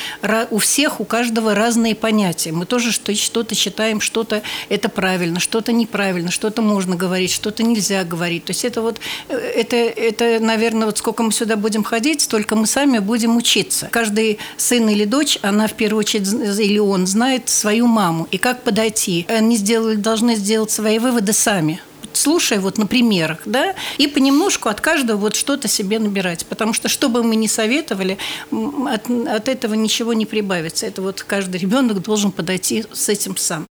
у 0.51 0.59
всех, 0.59 1.01
у 1.01 1.05
каждого 1.05 1.57
разные 1.57 1.97
понятия. 1.97 2.53
Мы 2.53 2.65
тоже 2.65 2.93
что-то 2.93 3.55
считаем, 3.57 4.01
что-то 4.01 4.43
это 4.69 4.89
правильно, 4.89 5.41
что-то 5.41 5.73
неправильно, 5.73 6.31
что-то 6.31 6.63
можно 6.63 6.95
говорить, 6.95 7.33
что-то 7.33 7.65
нельзя 7.65 8.05
говорить. 8.05 8.45
То 8.45 8.51
есть 8.53 8.65
это 8.65 8.83
вот, 8.83 9.01
э, 9.29 9.37
это, 9.37 9.77
это, 9.77 10.39
наверное, 10.39 10.87
вот 10.87 10.99
сколько 10.99 11.25
мы 11.25 11.33
сюда 11.33 11.57
будем 11.57 11.83
ходить, 11.83 12.20
учиться, 12.21 12.29
только 12.29 12.57
мы 12.57 12.67
сами 12.67 12.99
будем 12.99 13.37
учиться. 13.37 13.89
Каждый 13.91 14.39
сын 14.57 14.89
или 14.89 15.05
дочь, 15.05 15.39
она 15.43 15.67
в 15.67 15.73
первую 15.73 16.01
очередь, 16.01 16.29
или 16.61 16.79
он 16.79 17.07
знает 17.07 17.49
свою 17.49 17.87
маму 17.87 18.27
и 18.31 18.39
как 18.39 18.63
подойти. 18.63 19.27
Они 19.29 19.57
сделали, 19.57 19.97
должны 19.97 20.37
сделать 20.37 20.71
свои 20.71 20.99
выводы 20.99 21.33
сами 21.33 21.81
слушая 22.13 22.59
вот 22.59 22.77
на 22.77 22.87
примерах, 22.87 23.39
да, 23.45 23.75
и 23.97 24.09
понемножку 24.09 24.69
от 24.69 24.81
каждого 24.81 25.17
вот 25.17 25.37
что-то 25.37 25.69
себе 25.69 26.01
набирать. 26.01 26.45
Потому 26.45 26.73
что, 26.73 26.89
что 26.89 27.09
бы 27.09 27.23
мы 27.23 27.37
ни 27.37 27.47
советовали, 27.47 28.19
от, 28.51 29.09
от 29.09 29.49
этого 29.49 29.75
ничего 29.75 30.13
не 30.13 30.27
прибавится. 30.27 30.87
Это 30.87 31.03
вот 31.03 31.23
каждый 31.23 31.61
ребенок 31.61 32.03
должен 32.03 32.33
подойти 32.33 32.85
с 32.93 33.09
этим 33.09 33.37
сам. 33.37 33.65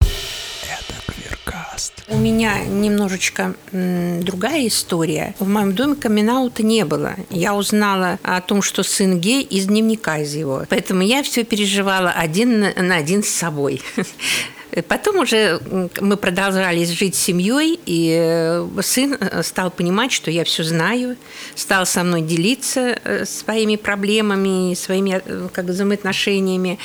У 2.09 2.17
меня 2.17 2.65
немножечко 2.65 3.55
м, 3.73 4.23
другая 4.23 4.67
история. 4.67 5.35
В 5.39 5.49
моем 5.49 5.75
доме 5.75 5.95
камин 5.95 6.27
не 6.59 6.85
было. 6.85 7.15
Я 7.31 7.55
узнала 7.55 8.19
о 8.23 8.41
том, 8.41 8.63
что 8.63 8.83
сын 8.83 9.19
гей 9.21 9.43
из 9.43 9.67
дневника 9.67 10.19
из 10.19 10.35
его. 10.35 10.65
Поэтому 10.69 11.03
я 11.03 11.23
все 11.23 11.45
переживала 11.45 12.11
один 12.11 12.61
на 12.61 12.97
один 12.97 13.23
с 13.23 13.29
собой. 13.29 13.83
Потом 14.83 15.19
уже 15.19 15.61
мы 16.01 16.17
продолжали 16.17 16.85
жить 16.85 17.15
с 17.15 17.19
семьей, 17.19 17.81
и 17.87 18.15
э, 18.19 18.69
сын 18.83 19.17
э, 19.19 19.43
стал 19.43 19.71
понимать, 19.71 20.13
что 20.13 20.31
я 20.31 20.45
все 20.45 20.65
знаю, 20.65 21.17
стал 21.55 21.87
со 21.87 22.03
мной 22.05 22.21
делиться 22.23 22.99
э, 23.03 23.25
своими 23.25 23.77
проблемами, 23.77 24.75
своими 24.75 25.23
как 25.53 25.65
взаимоотношениями. 25.67 26.79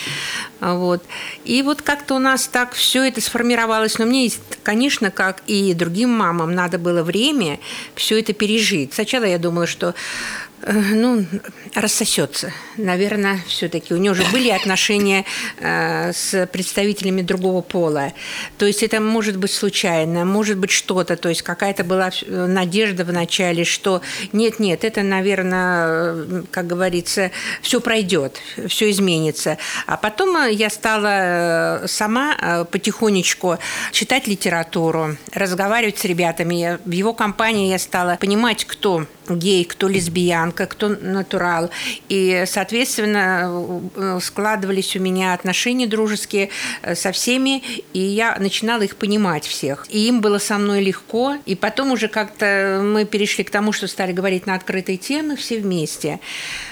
Вот. 0.61 1.03
И 1.43 1.61
вот 1.63 1.81
как-то 1.81 2.15
у 2.15 2.19
нас 2.19 2.47
так 2.47 2.73
все 2.73 3.03
это 3.03 3.19
сформировалось. 3.19 3.97
Но 3.99 4.05
мне, 4.05 4.31
конечно, 4.63 5.11
как 5.11 5.41
и 5.47 5.73
другим 5.73 6.11
мамам, 6.11 6.55
надо 6.55 6.77
было 6.77 7.03
время 7.03 7.59
все 7.95 8.19
это 8.19 8.33
пережить. 8.33 8.93
Сначала 8.93 9.25
я 9.25 9.37
думала, 9.37 9.67
что 9.67 9.93
Э, 9.93 10.50
ну, 10.67 11.25
рассосется. 11.73 12.51
Наверное, 12.77 13.39
все-таки 13.47 13.93
у 13.93 13.97
нее 13.97 14.11
уже 14.11 14.23
были 14.31 14.49
отношения 14.49 15.25
э, 15.57 16.11
с 16.13 16.47
представителями 16.47 17.21
другого 17.21 17.61
пола. 17.61 18.13
То 18.57 18.65
есть 18.65 18.83
это 18.83 18.99
может 18.99 19.37
быть 19.37 19.51
случайно, 19.51 20.25
может 20.25 20.57
быть 20.57 20.71
что-то. 20.71 21.15
То 21.15 21.29
есть 21.29 21.41
какая-то 21.41 21.83
была 21.83 22.09
э, 22.09 22.45
надежда 22.45 23.03
в 23.03 23.11
начале, 23.11 23.63
что 23.63 24.01
нет-нет, 24.33 24.83
это, 24.83 25.01
наверное, 25.01 26.43
как 26.51 26.67
говорится, 26.67 27.31
все 27.61 27.79
пройдет, 27.81 28.39
все 28.67 28.91
изменится. 28.91 29.57
А 29.87 29.97
потом 29.97 30.47
я 30.49 30.69
стала 30.69 31.83
сама 31.87 32.65
потихонечку 32.71 33.57
читать 33.91 34.27
литературу, 34.27 35.17
разговаривать 35.33 35.97
с 35.97 36.05
ребятами. 36.05 36.79
В 36.85 36.91
его 36.91 37.13
компании 37.13 37.69
я 37.69 37.79
стала 37.79 38.17
понимать, 38.19 38.65
кто 38.65 39.05
гей, 39.37 39.65
кто 39.65 39.87
лесбиянка, 39.87 40.65
кто 40.65 40.89
натурал. 40.89 41.69
И, 42.09 42.43
соответственно, 42.47 43.81
э, 43.95 44.19
складывались 44.21 44.95
у 44.95 44.99
меня 44.99 45.33
отношения 45.33 45.87
дружеские 45.87 46.49
э, 46.81 46.95
со 46.95 47.11
всеми, 47.11 47.63
и 47.93 47.99
я 47.99 48.37
начинала 48.39 48.81
их 48.81 48.95
понимать 48.95 49.45
всех. 49.45 49.85
И 49.89 50.07
им 50.07 50.21
было 50.21 50.37
со 50.37 50.57
мной 50.57 50.81
легко. 50.81 51.35
И 51.45 51.55
потом 51.55 51.91
уже 51.91 52.07
как-то 52.07 52.81
мы 52.83 53.05
перешли 53.05 53.43
к 53.43 53.49
тому, 53.49 53.71
что 53.71 53.87
стали 53.87 54.11
говорить 54.11 54.45
на 54.47 54.55
открытые 54.55 54.97
темы 54.97 55.35
все 55.35 55.59
вместе. 55.59 56.19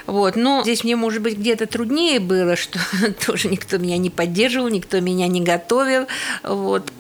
Вот. 0.09 0.35
Но 0.35 0.63
здесь 0.63 0.83
мне, 0.83 0.95
может 0.95 1.21
быть, 1.21 1.37
где-то 1.37 1.67
труднее 1.67 2.19
было, 2.19 2.55
что 2.55 2.79
тоже 3.25 3.47
никто 3.47 3.77
меня 3.77 3.97
не 3.97 4.09
поддерживал, 4.09 4.69
никто 4.69 4.99
меня 4.99 5.27
не 5.27 5.41
готовил. 5.41 6.07
Вот. 6.43 6.91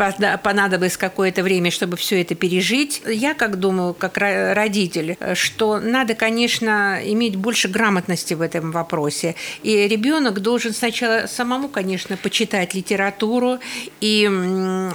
Понадобилось 0.43 0.97
какое-то 0.97 1.43
время, 1.43 1.71
чтобы 1.71 1.97
все 1.97 2.21
это 2.21 2.35
пережить. 2.35 3.01
Я 3.07 3.33
как 3.33 3.57
думаю, 3.57 3.93
как 3.93 4.17
родитель, 4.17 5.17
что 5.33 5.79
надо, 5.79 6.13
конечно, 6.13 6.99
иметь 7.03 7.35
больше 7.35 7.67
грамотности 7.67 8.33
в 8.33 8.41
этом 8.41 8.71
вопросе. 8.71 9.35
И 9.63 9.87
ребенок 9.87 10.39
должен 10.39 10.73
сначала 10.73 11.25
самому, 11.27 11.67
конечно, 11.67 12.17
почитать 12.17 12.73
литературу 12.73 13.59
и 14.01 14.25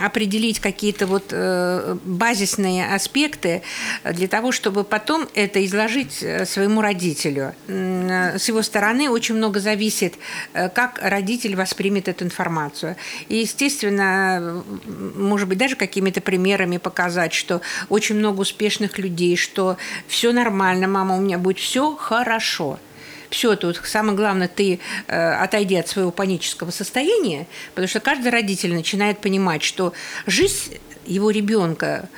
определить 0.03 0.61
какие-то 0.61 1.07
вот 1.07 1.25
э, 1.31 1.97
базисные 2.05 2.95
аспекты 2.95 3.63
для 4.05 4.29
того, 4.29 4.53
чтобы 4.53 4.85
потом 4.85 5.27
это 5.35 5.65
изложить 5.65 6.23
э, 6.23 6.47
своему 6.47 6.81
родителю. 6.81 7.55
С 8.11 8.49
его 8.49 8.63
стороны 8.63 9.11
очень 9.11 9.35
много 9.35 9.61
зависит, 9.61 10.15
э, 10.53 10.69
как 10.69 10.99
родитель 11.03 11.57
воспримет 11.57 12.09
эту 12.09 12.25
информацию. 12.25 12.97
И, 13.29 13.37
естественно, 13.39 14.63
может 15.17 15.49
быть, 15.49 15.59
даже 15.59 15.77
какими-то 15.77 16.21
примерами 16.21 16.79
показать, 16.79 17.33
что 17.33 17.61
очень 17.89 18.17
много 18.17 18.41
успешных 18.41 18.99
людей, 18.99 19.37
что 19.37 19.77
все 20.07 20.33
нормально, 20.33 20.89
мама, 20.89 21.17
у 21.17 21.21
меня 21.21 21.39
будет 21.39 21.59
все 21.59 21.95
хорошо. 21.97 22.79
Все, 23.31 23.57
тут 23.57 23.81
самое 23.85 24.17
главное, 24.17 24.49
ты 24.49 24.79
э, 25.09 25.33
отойди 25.35 25.77
от 25.77 25.89
своего 25.89 26.11
панического 26.11 26.71
состояния, 26.71 27.47
потому 27.71 27.89
что 27.89 28.01
каждый 28.01 28.29
родитель 28.29 28.75
начинает 28.75 29.19
понимать, 29.19 29.63
что 29.63 29.93
жизнь 30.27 30.79
его 31.07 31.31
ребенка 31.31 32.09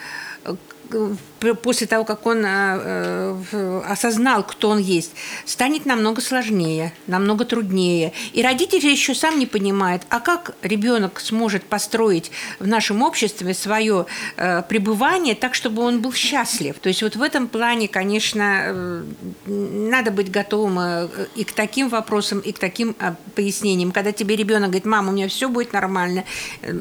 после 1.62 1.86
того, 1.86 2.04
как 2.04 2.26
он 2.26 2.44
э, 2.44 3.36
э, 3.52 3.82
осознал, 3.86 4.42
кто 4.42 4.70
он 4.70 4.78
есть, 4.78 5.12
станет 5.44 5.86
намного 5.86 6.20
сложнее, 6.20 6.92
намного 7.06 7.44
труднее. 7.44 8.12
И 8.32 8.42
родитель 8.42 8.84
еще 8.86 9.14
сам 9.14 9.38
не 9.38 9.46
понимает, 9.46 10.02
а 10.08 10.20
как 10.20 10.54
ребенок 10.62 11.20
сможет 11.20 11.64
построить 11.64 12.30
в 12.58 12.66
нашем 12.66 13.02
обществе 13.02 13.54
свое 13.54 14.06
э, 14.36 14.62
пребывание 14.62 15.34
так, 15.34 15.54
чтобы 15.54 15.82
он 15.82 16.00
был 16.00 16.12
счастлив. 16.12 16.76
То 16.80 16.88
есть 16.88 17.02
вот 17.02 17.16
в 17.16 17.22
этом 17.22 17.48
плане, 17.48 17.88
конечно, 17.88 19.04
надо 19.46 20.10
быть 20.10 20.30
готовым 20.30 21.10
и 21.34 21.44
к 21.44 21.52
таким 21.52 21.88
вопросам, 21.88 22.40
и 22.40 22.52
к 22.52 22.58
таким 22.58 22.94
пояснениям. 23.34 23.92
Когда 23.92 24.12
тебе 24.12 24.36
ребенок 24.36 24.70
говорит, 24.70 24.86
мама, 24.86 25.10
у 25.10 25.12
меня 25.12 25.28
все 25.28 25.48
будет 25.48 25.72
нормально, 25.72 26.24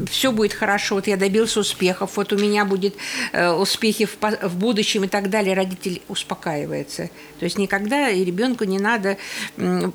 все 0.10 0.32
будет 0.32 0.54
хорошо, 0.54 0.96
вот 0.96 1.08
я 1.08 1.18
добился 1.18 1.60
успехов, 1.60 2.12
вот 2.16 2.34
у 2.34 2.38
меня 2.38 2.66
будет 2.66 2.96
успех 3.34 3.95
успехе 3.96 4.06
в, 4.06 4.50
в 4.50 4.56
будущем 4.58 5.04
и 5.04 5.08
так 5.08 5.30
далее, 5.30 5.56
родитель 5.56 6.02
успокаивается. 6.08 7.10
То 7.40 7.46
есть 7.46 7.58
никогда 7.58 8.10
и 8.10 8.24
ребенку 8.24 8.64
не 8.64 8.80
надо 8.80 9.18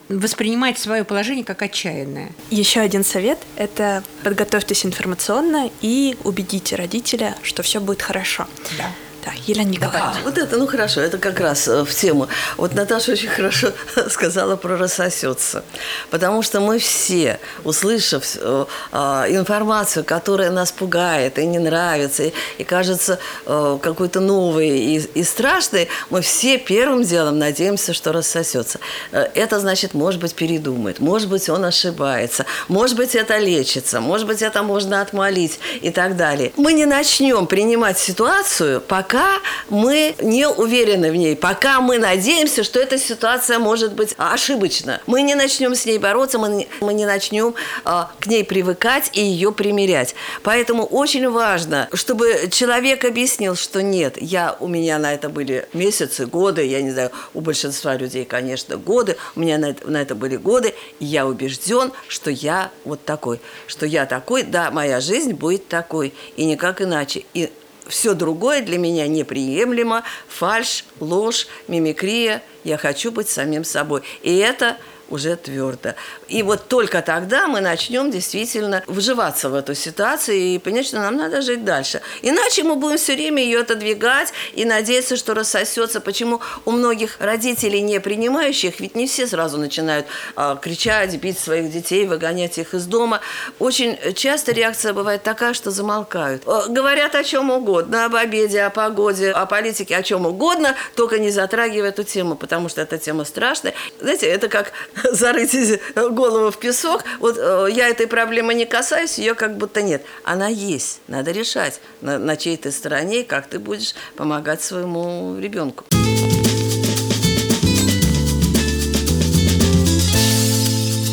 воспринимать 0.08 0.78
свое 0.78 1.04
положение 1.04 1.44
как 1.44 1.62
отчаянное. 1.62 2.30
Еще 2.50 2.80
один 2.80 3.04
совет– 3.04 3.38
это 3.56 4.02
подготовьтесь 4.22 4.84
информационно 4.86 5.70
и 5.80 6.16
убедите 6.24 6.76
родителя, 6.76 7.34
что 7.42 7.62
все 7.62 7.80
будет 7.80 8.02
хорошо. 8.02 8.46
Да. 8.78 8.90
Да, 9.24 9.32
Елена 9.46 9.68
Николаевна. 9.68 10.14
А, 10.16 10.22
вот 10.24 10.38
это, 10.38 10.56
ну 10.56 10.66
хорошо, 10.66 11.00
это 11.02 11.18
как 11.18 11.40
раз 11.40 11.68
э, 11.68 11.84
в 11.84 11.94
тему. 11.94 12.28
Вот 12.56 12.74
Наташа 12.74 13.12
очень 13.12 13.28
хорошо 13.36 13.72
сказала 14.08 14.56
про 14.56 14.78
рассосется. 14.78 15.62
Потому 16.10 16.42
что 16.42 16.60
мы 16.60 16.78
все, 16.78 17.38
услышав 17.64 18.24
э, 18.36 18.64
а, 18.92 19.26
информацию, 19.28 20.04
которая 20.04 20.50
нас 20.50 20.72
пугает 20.72 21.38
и 21.38 21.46
не 21.46 21.58
нравится, 21.58 22.24
и, 22.24 22.32
и 22.56 22.64
кажется 22.64 23.18
э, 23.44 23.78
какой-то 23.82 24.20
новой 24.20 24.70
и, 24.70 24.96
и 24.96 25.22
страшной, 25.22 25.88
мы 26.08 26.22
все 26.22 26.56
первым 26.56 27.02
делом 27.02 27.38
надеемся, 27.38 27.92
что 27.92 28.12
рассосется. 28.12 28.80
Э, 29.12 29.26
это 29.34 29.60
значит, 29.60 29.92
может 29.92 30.20
быть, 30.20 30.34
передумает, 30.34 30.98
может 30.98 31.28
быть, 31.28 31.48
он 31.50 31.64
ошибается, 31.66 32.46
может 32.68 32.96
быть, 32.96 33.14
это 33.14 33.36
лечится, 33.36 34.00
может 34.00 34.26
быть, 34.26 34.40
это 34.40 34.62
можно 34.62 35.02
отмолить 35.02 35.60
и 35.82 35.90
так 35.90 36.16
далее. 36.16 36.52
Мы 36.56 36.72
не 36.72 36.86
начнем 36.86 37.46
принимать 37.46 37.98
ситуацию, 37.98 38.80
пока 38.80 39.09
пока 39.10 39.40
мы 39.68 40.14
не 40.20 40.48
уверены 40.48 41.10
в 41.10 41.16
ней, 41.16 41.34
пока 41.34 41.80
мы 41.80 41.98
надеемся, 41.98 42.62
что 42.62 42.78
эта 42.78 42.96
ситуация 42.96 43.58
может 43.58 43.92
быть 43.94 44.14
ошибочна. 44.16 45.00
Мы 45.06 45.22
не 45.22 45.34
начнем 45.34 45.74
с 45.74 45.84
ней 45.84 45.98
бороться, 45.98 46.38
мы 46.38 46.48
не, 46.48 46.68
мы 46.80 46.94
не 46.94 47.06
начнем 47.06 47.54
э, 47.84 48.04
к 48.20 48.26
ней 48.26 48.44
привыкать 48.44 49.10
и 49.12 49.20
ее 49.20 49.50
примерять. 49.50 50.14
Поэтому 50.44 50.84
очень 50.84 51.28
важно, 51.28 51.88
чтобы 51.92 52.48
человек 52.52 53.04
объяснил, 53.04 53.56
что 53.56 53.82
нет, 53.82 54.14
я, 54.20 54.56
у 54.60 54.68
меня 54.68 54.98
на 55.00 55.12
это 55.12 55.28
были 55.28 55.68
месяцы, 55.72 56.26
годы, 56.26 56.64
я 56.64 56.80
не 56.80 56.92
знаю, 56.92 57.10
у 57.34 57.40
большинства 57.40 57.96
людей, 57.96 58.24
конечно, 58.24 58.76
годы, 58.76 59.16
у 59.34 59.40
меня 59.40 59.58
на 59.58 59.70
это, 59.70 59.90
на 59.90 60.00
это 60.00 60.14
были 60.14 60.36
годы, 60.36 60.72
и 61.00 61.04
я 61.04 61.26
убежден, 61.26 61.90
что 62.06 62.30
я 62.30 62.70
вот 62.84 63.04
такой, 63.04 63.40
что 63.66 63.86
я 63.86 64.06
такой, 64.06 64.44
да, 64.44 64.70
моя 64.70 65.00
жизнь 65.00 65.32
будет 65.32 65.66
такой, 65.66 66.14
и 66.36 66.44
никак 66.44 66.80
иначе. 66.80 67.24
И 67.34 67.50
все 67.90 68.14
другое 68.14 68.62
для 68.62 68.78
меня 68.78 69.06
неприемлемо, 69.06 70.04
фальш, 70.28 70.84
ложь, 71.00 71.46
мимикрия. 71.68 72.42
Я 72.64 72.78
хочу 72.78 73.12
быть 73.12 73.28
самим 73.28 73.64
собой. 73.64 74.02
И 74.22 74.36
это 74.38 74.78
уже 75.10 75.36
твердо. 75.36 75.94
И 76.28 76.42
вот 76.42 76.68
только 76.68 77.02
тогда 77.02 77.46
мы 77.46 77.60
начнем 77.60 78.10
действительно 78.10 78.82
вживаться 78.86 79.48
в 79.50 79.54
эту 79.54 79.74
ситуацию 79.74 80.36
и 80.38 80.58
понять, 80.58 80.86
что 80.86 80.98
нам 80.98 81.16
надо 81.16 81.42
жить 81.42 81.64
дальше. 81.64 82.00
Иначе 82.22 82.62
мы 82.62 82.76
будем 82.76 82.96
все 82.96 83.14
время 83.14 83.42
ее 83.42 83.60
отодвигать 83.60 84.32
и 84.54 84.64
надеяться, 84.64 85.16
что 85.16 85.34
рассосется. 85.34 86.00
Почему 86.00 86.40
у 86.64 86.70
многих 86.70 87.16
родителей, 87.20 87.80
не 87.82 88.00
принимающих, 88.00 88.80
ведь 88.80 88.94
не 88.94 89.06
все 89.06 89.26
сразу 89.26 89.58
начинают 89.58 90.06
а, 90.36 90.56
кричать, 90.56 91.14
бить 91.16 91.38
своих 91.38 91.70
детей, 91.70 92.06
выгонять 92.06 92.58
их 92.58 92.74
из 92.74 92.86
дома. 92.86 93.20
Очень 93.58 93.98
часто 94.14 94.52
реакция 94.52 94.92
бывает 94.92 95.22
такая, 95.22 95.54
что 95.54 95.70
замолкают. 95.70 96.44
Говорят 96.44 97.14
о 97.14 97.24
чем 97.24 97.50
угодно, 97.50 98.04
об 98.04 98.14
обеде, 98.14 98.62
о 98.62 98.70
погоде, 98.70 99.30
о 99.30 99.46
политике, 99.46 99.96
о 99.96 100.02
чем 100.02 100.26
угодно, 100.26 100.74
только 100.94 101.18
не 101.18 101.30
затрагивая 101.30 101.90
эту 101.90 102.04
тему, 102.04 102.36
потому 102.36 102.68
что 102.68 102.80
эта 102.80 102.98
тема 102.98 103.24
страшная. 103.24 103.74
Знаете, 104.00 104.26
это 104.26 104.48
как 104.48 104.72
зарыть 105.12 105.80
голову 105.94 106.50
в 106.50 106.58
песок. 106.58 107.04
Вот 107.18 107.36
э, 107.38 107.68
я 107.70 107.88
этой 107.88 108.06
проблемы 108.06 108.54
не 108.54 108.66
касаюсь, 108.66 109.18
ее 109.18 109.34
как 109.34 109.56
будто 109.56 109.82
нет. 109.82 110.02
Она 110.24 110.48
есть, 110.48 111.00
надо 111.08 111.30
решать, 111.30 111.80
на, 112.00 112.18
на 112.18 112.36
чьей 112.36 112.56
ты 112.56 112.70
стороне, 112.70 113.24
как 113.24 113.46
ты 113.46 113.58
будешь 113.58 113.94
помогать 114.16 114.62
своему 114.62 115.38
ребенку. 115.38 115.84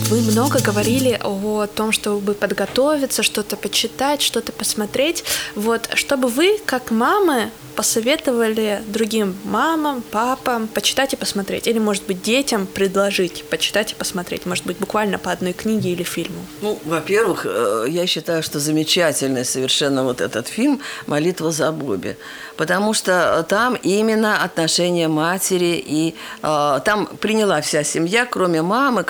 Вы 0.10 0.22
много 0.22 0.62
говорили 0.62 1.20
о 1.22 1.68
том, 1.68 1.92
чтобы 1.92 2.34
подготовиться, 2.34 3.24
что-то 3.24 3.58
почитать, 3.58 4.22
что-то 4.22 4.54
посмотреть. 4.54 5.26
Вот, 5.54 5.90
чтобы 5.96 6.30
вы, 6.30 6.60
как 6.66 6.92
мамы, 6.92 7.52
посоветовали 7.78 8.82
другим 8.88 9.36
мамам, 9.46 10.02
папам 10.02 10.68
почитать 10.68 11.14
и 11.14 11.16
посмотреть? 11.16 11.68
Или, 11.68 11.78
может 11.78 12.04
быть, 12.08 12.24
детям 12.24 12.66
предложить 12.66 13.44
почитать 13.44 13.92
и 13.92 13.96
посмотреть? 13.96 14.48
Может 14.48 14.66
быть, 14.66 14.78
буквально 14.78 15.20
по 15.20 15.32
одной 15.32 15.54
книге 15.54 15.92
или 15.92 16.02
фильму? 16.02 16.40
Ну, 16.62 16.80
во-первых, 16.86 17.46
э, 17.46 17.86
я 17.88 18.08
считаю, 18.08 18.42
что 18.42 18.60
замечательный 18.60 19.46
совершенно 19.46 20.04
вот 20.04 20.22
этот 20.22 20.48
фильм 20.48 20.82
«Молитва 21.06 21.52
за 21.52 21.72
Бобби», 21.72 22.18
потому 22.58 22.96
что 22.96 23.46
там 23.48 23.76
именно 23.76 24.44
отношения 24.44 25.08
матери, 25.08 25.84
и 25.86 26.16
э, 26.42 26.80
там 26.84 27.06
приняла 27.06 27.62
вся 27.62 27.84
семья, 27.84 28.26
кроме 28.26 28.64
мамы, 28.64 29.04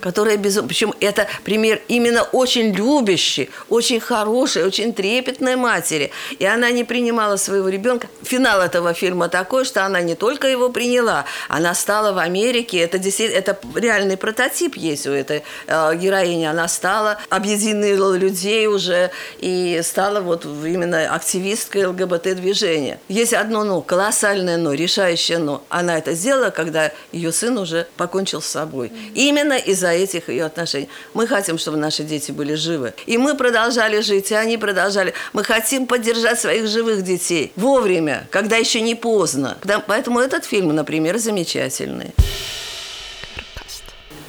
которая 0.00 0.38
без... 0.38 0.58
Причем 0.66 0.94
это 1.00 1.26
пример 1.44 1.82
именно 1.88 2.22
очень 2.22 2.72
любящей, 2.72 3.50
очень 3.68 4.00
хорошей, 4.00 4.64
очень 4.64 4.94
трепетной 4.94 5.56
матери. 5.56 6.10
И 6.38 6.46
она 6.46 6.70
не 6.70 6.84
принимала 6.84 7.36
своего 7.36 7.68
ребенка 7.68 8.08
финал 8.22 8.60
этого 8.60 8.94
фильма 8.94 9.28
такой, 9.28 9.64
что 9.64 9.84
она 9.84 10.00
не 10.00 10.14
только 10.14 10.48
его 10.48 10.68
приняла, 10.70 11.24
она 11.48 11.74
стала 11.74 12.12
в 12.12 12.18
Америке, 12.18 12.78
это 12.78 12.98
действительно, 12.98 13.38
это 13.38 13.58
реальный 13.74 14.16
прототип 14.16 14.76
есть 14.76 15.06
у 15.06 15.10
этой 15.10 15.42
э, 15.66 15.96
героини, 15.96 16.44
она 16.44 16.68
стала, 16.68 17.18
объединила 17.28 18.14
людей 18.14 18.66
уже 18.66 19.10
и 19.38 19.80
стала 19.82 20.20
вот 20.20 20.44
именно 20.44 21.14
активисткой 21.14 21.86
ЛГБТ-движения. 21.86 23.00
Есть 23.08 23.34
одно 23.34 23.64
«но», 23.64 23.80
колоссальное 23.80 24.56
«но», 24.56 24.72
решающее 24.72 25.38
«но». 25.38 25.64
Она 25.68 25.98
это 25.98 26.12
сделала, 26.12 26.50
когда 26.50 26.92
ее 27.12 27.32
сын 27.32 27.58
уже 27.58 27.86
покончил 27.96 28.40
с 28.40 28.46
собой. 28.46 28.92
Именно 29.14 29.54
из-за 29.54 29.90
этих 29.90 30.28
ее 30.28 30.44
отношений. 30.44 30.88
Мы 31.14 31.26
хотим, 31.26 31.58
чтобы 31.58 31.76
наши 31.76 32.02
дети 32.02 32.32
были 32.32 32.54
живы. 32.54 32.94
И 33.06 33.18
мы 33.18 33.36
продолжали 33.36 34.00
жить, 34.00 34.30
и 34.30 34.34
они 34.34 34.58
продолжали. 34.58 35.14
Мы 35.32 35.44
хотим 35.44 35.86
поддержать 35.86 36.40
своих 36.40 36.66
живых 36.68 37.02
детей 37.02 37.52
вовремя 37.56 38.03
время, 38.04 38.26
когда 38.30 38.56
еще 38.56 38.80
не 38.80 38.94
поздно. 38.94 39.56
Поэтому 39.86 40.20
этот 40.20 40.44
фильм, 40.44 40.74
например, 40.74 41.18
замечательный. 41.18 42.12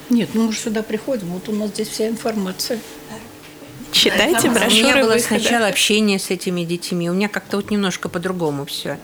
Нет, 0.09 0.29
ну 0.33 0.47
мы 0.47 0.53
же 0.53 0.59
сюда 0.59 0.83
приходим, 0.83 1.27
вот 1.29 1.49
у 1.49 1.51
нас 1.51 1.71
здесь 1.71 1.89
вся 1.89 2.07
информация. 2.07 2.79
Читайте 3.91 4.49
брошюры. 4.49 4.71
У 4.71 4.77
меня 4.77 4.97
было 5.03 5.17
сначала 5.17 5.67
общение 5.67 6.19
с 6.19 6.29
этими 6.29 6.63
детьми, 6.63 7.09
у 7.09 7.13
меня 7.13 7.27
как-то 7.27 7.57
вот 7.57 7.71
немножко 7.71 8.07
по-другому 8.07 8.65
все. 8.65 8.99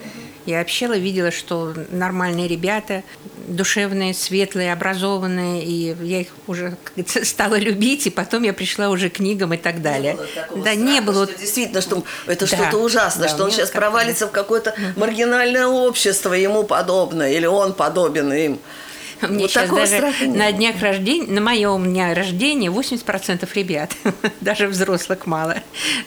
Я 0.45 0.61
общала, 0.61 0.97
видела, 0.97 1.31
что 1.31 1.73
нормальные 1.91 2.47
ребята, 2.47 3.03
душевные, 3.47 4.13
светлые, 4.13 4.73
образованные, 4.73 5.63
и 5.63 5.95
я 6.03 6.21
их 6.21 6.29
уже 6.47 6.77
стала 7.23 7.55
любить, 7.55 8.07
и 8.07 8.09
потом 8.09 8.43
я 8.43 8.53
пришла 8.53 8.89
уже 8.89 9.09
к 9.09 9.13
книгам 9.13 9.53
и 9.53 9.57
так 9.57 9.81
далее. 9.81 10.17
Не 10.55 10.63
да, 10.63 10.75
не 10.75 11.01
было. 11.01 11.25
Что 11.25 11.39
действительно, 11.39 11.81
что 11.81 12.03
это 12.25 12.49
да, 12.49 12.57
что-то 12.57 12.77
ужасное, 12.77 13.27
да, 13.27 13.33
что 13.33 13.43
он 13.43 13.51
сейчас 13.51 13.69
провалится 13.69 14.27
в 14.27 14.31
какое-то 14.31 14.75
маргинальное 14.95 15.67
общество 15.67 16.33
ему 16.33 16.63
подобное, 16.63 17.31
или 17.31 17.45
он 17.45 17.73
подобен 17.73 18.33
им. 18.33 18.59
Мне 19.21 19.43
вот 19.43 19.51
сейчас 19.51 19.69
даже 19.69 20.27
на 20.27 20.51
днях 20.51 20.81
рождения, 20.81 21.31
на 21.31 21.41
моем 21.41 21.85
дне 21.85 22.13
рождения 22.13 22.69
80% 22.69 23.47
ребят, 23.53 23.91
даже 24.41 24.67
взрослых 24.67 25.25
мало. 25.25 25.57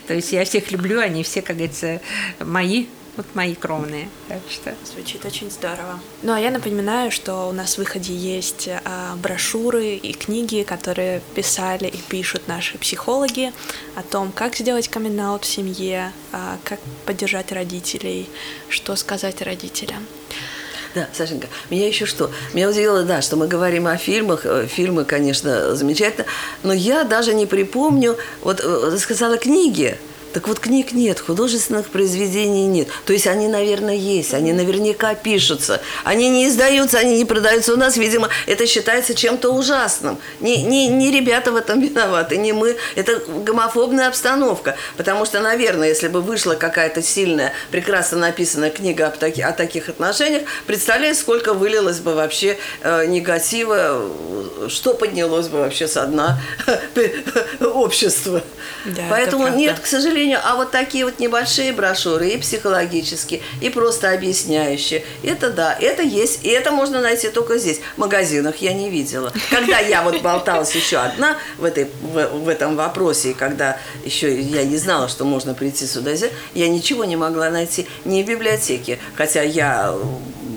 То 0.06 0.14
есть 0.14 0.32
я 0.32 0.44
всех 0.44 0.70
люблю, 0.72 1.00
они 1.00 1.22
все, 1.22 1.42
как 1.42 1.56
говорится, 1.56 2.00
мои 2.40 2.86
вот 3.16 3.26
мои 3.34 3.54
кровные. 3.54 4.08
Так 4.28 4.40
что 4.50 4.74
звучит 4.84 5.24
очень 5.24 5.50
здорово. 5.50 6.00
Ну 6.22 6.32
а 6.32 6.40
я 6.40 6.50
напоминаю, 6.50 7.10
что 7.10 7.48
у 7.48 7.52
нас 7.52 7.74
в 7.74 7.78
выходе 7.78 8.14
есть 8.14 8.68
а, 8.68 9.16
брошюры 9.16 9.94
и 9.94 10.12
книги, 10.12 10.62
которые 10.62 11.20
писали 11.34 11.86
и 11.86 11.98
пишут 11.98 12.48
наши 12.48 12.78
психологи 12.78 13.52
о 13.96 14.02
том, 14.02 14.32
как 14.32 14.56
сделать 14.56 14.88
камин 14.88 15.14
в 15.14 15.44
семье, 15.44 16.12
а, 16.32 16.58
как 16.64 16.80
поддержать 17.06 17.52
родителей, 17.52 18.28
что 18.68 18.96
сказать 18.96 19.42
родителям. 19.42 20.04
Да, 20.94 21.08
Сашенька, 21.12 21.48
меня 21.70 21.88
еще 21.88 22.06
что? 22.06 22.30
Меня 22.52 22.68
удивило, 22.68 23.02
да, 23.02 23.20
что 23.20 23.36
мы 23.36 23.48
говорим 23.48 23.88
о 23.88 23.96
фильмах. 23.96 24.46
Э, 24.46 24.68
фильмы, 24.68 25.04
конечно, 25.04 25.74
замечательно. 25.74 26.24
Но 26.62 26.72
я 26.72 27.02
даже 27.02 27.34
не 27.34 27.46
припомню, 27.46 28.16
вот 28.42 28.60
э, 28.62 28.96
сказала 28.98 29.36
книги. 29.36 29.98
Так 30.34 30.48
вот, 30.48 30.58
книг 30.58 30.90
нет, 30.92 31.20
художественных 31.20 31.90
произведений 31.90 32.66
нет. 32.66 32.88
То 33.06 33.12
есть 33.12 33.28
они, 33.28 33.46
наверное, 33.46 33.94
есть, 33.94 34.34
они 34.34 34.52
наверняка 34.52 35.14
пишутся. 35.14 35.80
Они 36.02 36.28
не 36.28 36.48
издаются, 36.48 36.98
они 36.98 37.18
не 37.18 37.24
продаются 37.24 37.72
у 37.72 37.76
нас. 37.76 37.96
Видимо, 37.96 38.28
это 38.46 38.66
считается 38.66 39.14
чем-то 39.14 39.50
ужасным. 39.50 40.18
Не, 40.40 40.64
не, 40.64 40.88
не 40.88 41.12
ребята 41.12 41.52
в 41.52 41.56
этом 41.56 41.80
виноваты, 41.80 42.36
не 42.36 42.52
мы. 42.52 42.76
Это 42.96 43.22
гомофобная 43.44 44.08
обстановка. 44.08 44.76
Потому 44.96 45.24
что, 45.24 45.40
наверное, 45.40 45.86
если 45.86 46.08
бы 46.08 46.20
вышла 46.20 46.54
какая-то 46.54 47.00
сильная, 47.00 47.52
прекрасно 47.70 48.18
написанная 48.18 48.70
книга 48.70 49.06
о, 49.06 49.10
таки, 49.12 49.40
о 49.40 49.52
таких 49.52 49.88
отношениях, 49.88 50.42
представляете, 50.66 51.20
сколько 51.20 51.54
вылилось 51.54 52.00
бы 52.00 52.12
вообще 52.12 52.58
э, 52.82 53.06
негатива, 53.06 54.10
что 54.68 54.94
поднялось 54.94 55.46
бы 55.46 55.58
вообще 55.58 55.86
со 55.86 56.04
дна 56.06 56.40
общества. 57.60 58.42
Да, 58.84 59.02
Поэтому 59.08 59.46
нет, 59.48 59.78
к 59.78 59.86
сожалению, 59.86 60.23
сожалению, 60.24 60.40
а 60.42 60.56
вот 60.56 60.70
такие 60.70 61.04
вот 61.04 61.18
небольшие 61.18 61.72
брошюры 61.72 62.28
и 62.28 62.38
психологические, 62.38 63.40
и 63.60 63.70
просто 63.70 64.10
объясняющие, 64.10 65.04
это 65.22 65.50
да, 65.50 65.76
это 65.78 66.02
есть, 66.02 66.44
и 66.44 66.48
это 66.48 66.70
можно 66.70 67.00
найти 67.00 67.28
только 67.28 67.58
здесь. 67.58 67.80
В 67.96 67.98
магазинах 67.98 68.56
я 68.56 68.72
не 68.72 68.90
видела. 68.90 69.32
Когда 69.50 69.78
я 69.78 70.02
вот 70.02 70.22
болталась 70.22 70.74
еще 70.74 70.98
одна 70.98 71.36
в, 71.58 71.64
этой, 71.64 71.88
в, 72.02 72.44
в 72.44 72.48
этом 72.48 72.76
вопросе, 72.76 73.30
и 73.30 73.34
когда 73.34 73.78
еще 74.04 74.40
я 74.40 74.64
не 74.64 74.76
знала, 74.76 75.08
что 75.08 75.24
можно 75.24 75.54
прийти 75.54 75.86
сюда, 75.86 76.12
я 76.54 76.68
ничего 76.68 77.04
не 77.04 77.16
могла 77.16 77.50
найти 77.50 77.86
ни 78.04 78.22
в 78.22 78.26
библиотеке, 78.26 78.98
хотя 79.16 79.42
я 79.42 79.94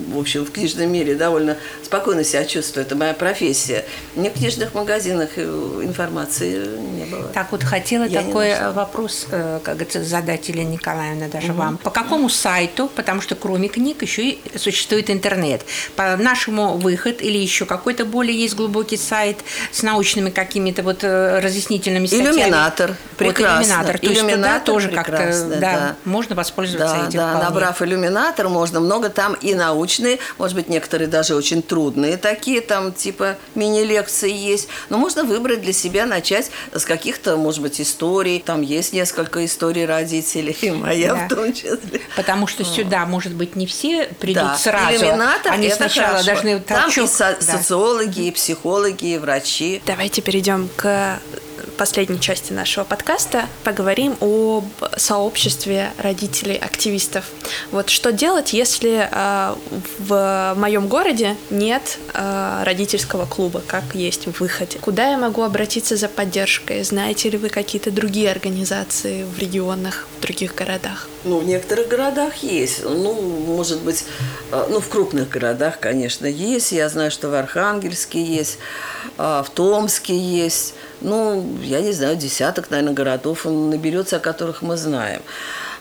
в 0.08 0.20
общем, 0.20 0.46
в 0.46 0.52
книжном 0.52 0.92
мире 0.92 1.16
довольно 1.16 1.58
спокойно 1.84 2.24
себя 2.24 2.46
чувствую. 2.46 2.86
Это 2.86 2.96
моя 2.96 3.14
профессия. 3.14 3.86
Ни 4.16 4.30
в 4.30 4.34
книжных 4.34 4.74
магазинах 4.74 5.32
э, 5.36 5.82
информации 5.84 6.66
не 6.78 7.06
было. 7.06 7.24
Так 7.34 7.52
вот, 7.52 7.64
хотела 7.64 8.06
Я 8.06 8.22
такой 8.22 8.72
вопрос, 8.72 9.28
э, 9.32 9.60
как 9.64 9.76
говорится, 9.76 10.04
задать 10.04 10.48
Елене 10.50 10.74
Николаевна 10.74 11.28
даже 11.28 11.52
угу. 11.52 11.60
вам. 11.60 11.78
По 11.78 11.90
какому 11.90 12.30
сайту, 12.30 12.90
потому 12.96 13.22
что 13.22 13.36
кроме 13.36 13.68
книг 13.68 14.02
еще 14.02 14.30
и 14.30 14.58
существует 14.58 15.10
интернет, 15.10 15.62
по 15.96 16.16
нашему 16.18 16.78
выход 16.78 17.22
или 17.22 17.38
еще 17.38 17.66
какой-то 17.66 18.06
более 18.06 18.40
есть 18.40 18.56
глубокий 18.56 18.98
сайт 18.98 19.40
с 19.72 19.84
научными 19.84 20.30
какими-то 20.30 20.84
вот 20.84 21.04
э, 21.04 21.40
разъяснительными 21.40 22.08
статьями? 22.08 22.42
Иллюминатор. 22.42 22.96
Прекрасно. 23.18 23.58
Вот 23.58 23.58
иллюминатор. 23.58 24.00
То 24.00 24.06
иллюминатор 24.08 24.28
есть 24.28 24.36
туда 24.36 24.60
тоже 24.60 24.90
как-то 24.90 25.48
да, 25.48 25.60
да, 25.60 25.96
можно 26.06 26.36
воспользоваться 26.36 26.96
да, 26.96 27.08
этим 27.08 27.20
Да, 27.20 27.30
вполне. 27.30 27.50
набрав 27.50 27.82
иллюминатор, 27.82 28.50
можно 28.50 28.80
много 28.80 29.10
там 29.10 29.34
и 29.34 29.54
научных 29.54 29.97
научные, 29.98 30.20
может 30.38 30.56
быть, 30.56 30.70
некоторые 30.70 31.08
даже 31.08 31.36
очень 31.36 31.62
трудные 31.62 32.18
такие, 32.18 32.62
там 32.62 32.92
типа 32.92 33.38
мини-лекции 33.56 34.32
есть. 34.32 34.68
Но 34.90 34.98
можно 34.98 35.24
выбрать 35.24 35.62
для 35.62 35.74
себя, 35.74 36.06
начать 36.06 36.52
с 36.74 36.86
каких-то, 36.86 37.38
может 37.38 37.62
быть, 37.62 37.80
историй. 37.82 38.40
Там 38.40 38.62
есть 38.62 38.94
несколько 38.94 39.46
историй 39.46 39.86
родителей, 39.86 40.58
и 40.62 40.72
моя 40.72 41.14
да. 41.14 41.26
в 41.26 41.30
том 41.30 41.54
числе. 41.54 42.02
Потому 42.16 42.48
что 42.48 42.64
сюда, 42.64 43.06
может 43.06 43.34
быть, 43.34 43.56
не 43.56 43.66
все 43.66 44.06
придут 44.20 44.44
да. 44.44 44.58
сразу. 44.58 44.96
Иллюминатор 44.96 45.52
Они 45.54 45.68
это 45.68 45.76
сначала 45.78 46.08
хорошо. 46.20 46.26
должны 46.26 46.60
Там 46.60 46.90
и 46.90 47.08
со- 47.08 47.38
да. 47.40 47.42
социологи, 47.42 48.28
и 48.28 48.32
психологи, 48.32 49.14
и 49.14 49.18
врачи. 49.18 49.82
Давайте 49.86 50.22
перейдем 50.22 50.70
к 50.76 51.20
последней 51.78 52.20
части 52.20 52.52
нашего 52.52 52.84
подкаста 52.84 53.46
поговорим 53.64 54.18
об 54.20 54.66
сообществе 54.98 55.92
родителей-активистов. 55.98 57.26
Вот 57.72 57.90
что 57.90 58.12
делать, 58.12 58.52
если 58.52 59.08
э, 59.10 59.56
в 60.00 60.56
моем 60.58 60.88
городе 60.88 61.38
нет 61.50 62.00
э, 62.14 62.64
родительского 62.66 63.26
клуба, 63.26 63.62
как 63.66 63.84
есть 63.94 64.26
в 64.26 64.42
выходе? 64.42 64.80
Куда 64.80 65.12
я 65.12 65.18
могу 65.18 65.44
обратиться 65.44 65.96
за 65.96 66.10
поддержкой? 66.10 66.84
Знаете 66.84 67.30
ли 67.30 67.38
вы 67.38 67.50
какие-то 67.50 67.92
другие 67.92 68.32
организации 68.32 69.24
в 69.24 69.38
регионах, 69.38 70.08
в 70.18 70.22
других 70.22 70.56
городах? 70.56 71.08
Ну, 71.24 71.40
в 71.40 71.46
некоторых 71.46 71.88
городах 71.88 72.38
есть. 72.38 72.84
Ну, 72.84 73.14
может 73.46 73.82
быть, 73.82 74.04
э, 74.52 74.68
ну, 74.70 74.80
в 74.80 74.90
крупных 74.90 75.30
городах, 75.30 75.80
конечно, 75.80 76.26
есть. 76.26 76.72
Я 76.72 76.90
знаю, 76.90 77.12
что 77.12 77.30
в 77.30 77.36
Архангельске 77.36 78.24
есть, 78.24 78.58
в 79.18 79.48
Томске 79.54 80.18
есть. 80.18 80.74
Ну, 81.02 81.58
я 81.62 81.82
не 81.82 81.92
знаю, 81.94 82.16
десяток, 82.16 82.70
наверное, 82.70 82.94
городов 82.94 83.46
он 83.46 83.70
наберется, 83.70 84.18
о 84.18 84.20
которых 84.20 84.62
мы 84.62 84.78
знаем. 84.78 85.22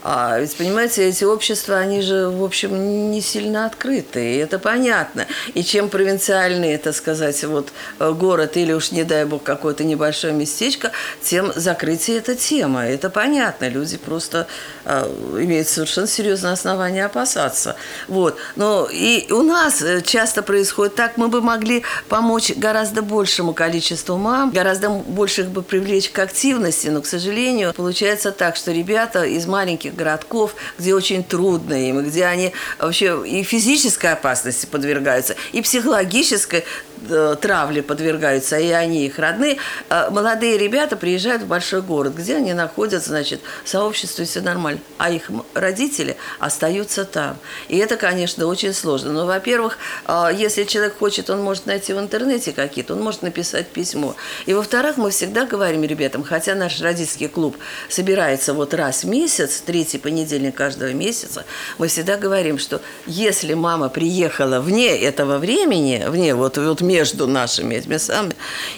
А 0.08 0.38
ведь, 0.38 0.56
понимаете, 0.56 1.08
эти 1.08 1.24
общества, 1.24 1.78
они 1.78 2.00
же, 2.00 2.28
в 2.28 2.44
общем, 2.44 3.10
не 3.10 3.20
сильно 3.20 3.66
открыты, 3.66 4.34
и 4.34 4.36
это 4.36 4.60
понятно. 4.60 5.26
И 5.54 5.64
чем 5.64 5.88
провинциальнее, 5.88 6.78
так 6.78 6.94
сказать, 6.94 7.42
вот 7.42 7.72
э, 7.98 8.12
город 8.12 8.56
или 8.56 8.72
уж, 8.72 8.92
не 8.92 9.02
дай 9.02 9.24
бог, 9.24 9.42
какое-то 9.42 9.82
небольшое 9.82 10.32
местечко, 10.32 10.92
тем 11.22 11.52
закрытие 11.56 12.18
эта 12.18 12.36
тема. 12.36 12.86
Это 12.86 13.10
понятно. 13.10 13.68
Люди 13.68 13.96
просто 13.96 14.46
э, 14.84 15.06
имеют 15.40 15.66
совершенно 15.66 16.06
серьезное 16.06 16.52
основание 16.52 17.06
опасаться. 17.06 17.74
Вот. 18.06 18.36
Но 18.54 18.88
и 18.88 19.26
у 19.32 19.42
нас 19.42 19.82
э, 19.82 20.02
часто 20.02 20.42
происходит 20.42 20.94
так, 20.94 21.16
мы 21.16 21.26
бы 21.26 21.42
могли 21.42 21.82
помочь 22.08 22.52
гораздо 22.54 23.02
большему 23.02 23.54
количеству 23.54 24.16
мам, 24.18 24.52
гораздо 24.52 24.88
больше 24.88 25.40
их 25.40 25.48
бы 25.48 25.62
привлечь 25.62 26.10
к 26.10 26.20
активности, 26.20 26.86
но, 26.86 27.02
к 27.02 27.06
сожалению, 27.06 27.74
получается 27.74 28.30
так, 28.30 28.54
что 28.54 28.70
ребята 28.70 29.24
из 29.24 29.46
маленьких 29.46 29.95
городков, 29.96 30.54
где 30.78 30.94
очень 30.94 31.24
трудно 31.24 31.74
им, 31.88 32.02
где 32.06 32.26
они 32.26 32.52
вообще 32.78 33.26
и 33.26 33.42
физической 33.42 34.12
опасности 34.12 34.66
подвергаются, 34.66 35.36
и 35.52 35.62
психологической 35.62 36.64
травле 37.40 37.82
подвергаются, 37.82 38.58
и 38.58 38.70
они, 38.70 39.06
их 39.06 39.18
родные, 39.18 39.58
э, 39.88 40.10
молодые 40.10 40.58
ребята 40.58 40.96
приезжают 40.96 41.42
в 41.42 41.46
большой 41.46 41.82
город, 41.82 42.14
где 42.14 42.36
они 42.36 42.52
находятся, 42.52 43.10
значит, 43.10 43.40
в 43.64 43.68
сообществе, 43.68 44.24
все 44.24 44.40
нормально, 44.40 44.80
а 44.98 45.10
их 45.10 45.30
родители 45.54 46.16
остаются 46.38 47.04
там. 47.04 47.36
И 47.68 47.76
это, 47.76 47.96
конечно, 47.96 48.46
очень 48.46 48.72
сложно. 48.72 49.12
Но, 49.12 49.26
во-первых, 49.26 49.78
э, 50.06 50.30
если 50.36 50.64
человек 50.64 50.98
хочет, 50.98 51.30
он 51.30 51.42
может 51.42 51.66
найти 51.66 51.92
в 51.92 51.98
интернете 51.98 52.52
какие-то, 52.52 52.94
он 52.94 53.02
может 53.02 53.22
написать 53.22 53.68
письмо. 53.68 54.16
И, 54.46 54.54
во-вторых, 54.54 54.96
мы 54.96 55.10
всегда 55.10 55.46
говорим 55.46 55.82
ребятам, 55.82 56.22
хотя 56.22 56.54
наш 56.54 56.80
родительский 56.80 57.28
клуб 57.28 57.56
собирается 57.88 58.54
вот 58.54 58.74
раз 58.74 59.04
в 59.04 59.08
месяц, 59.08 59.62
третий 59.64 59.98
понедельник 59.98 60.54
каждого 60.54 60.92
месяца, 60.92 61.44
мы 61.78 61.88
всегда 61.88 62.16
говорим, 62.16 62.58
что 62.58 62.80
если 63.06 63.54
мама 63.54 63.88
приехала 63.88 64.60
вне 64.60 64.96
этого 64.96 65.38
времени, 65.38 66.04
вне 66.08 66.34
вот, 66.34 66.58
вот 66.58 66.80
между 66.96 67.26
нашими 67.26 67.74
этими 67.74 67.98
самыми, 67.98 68.34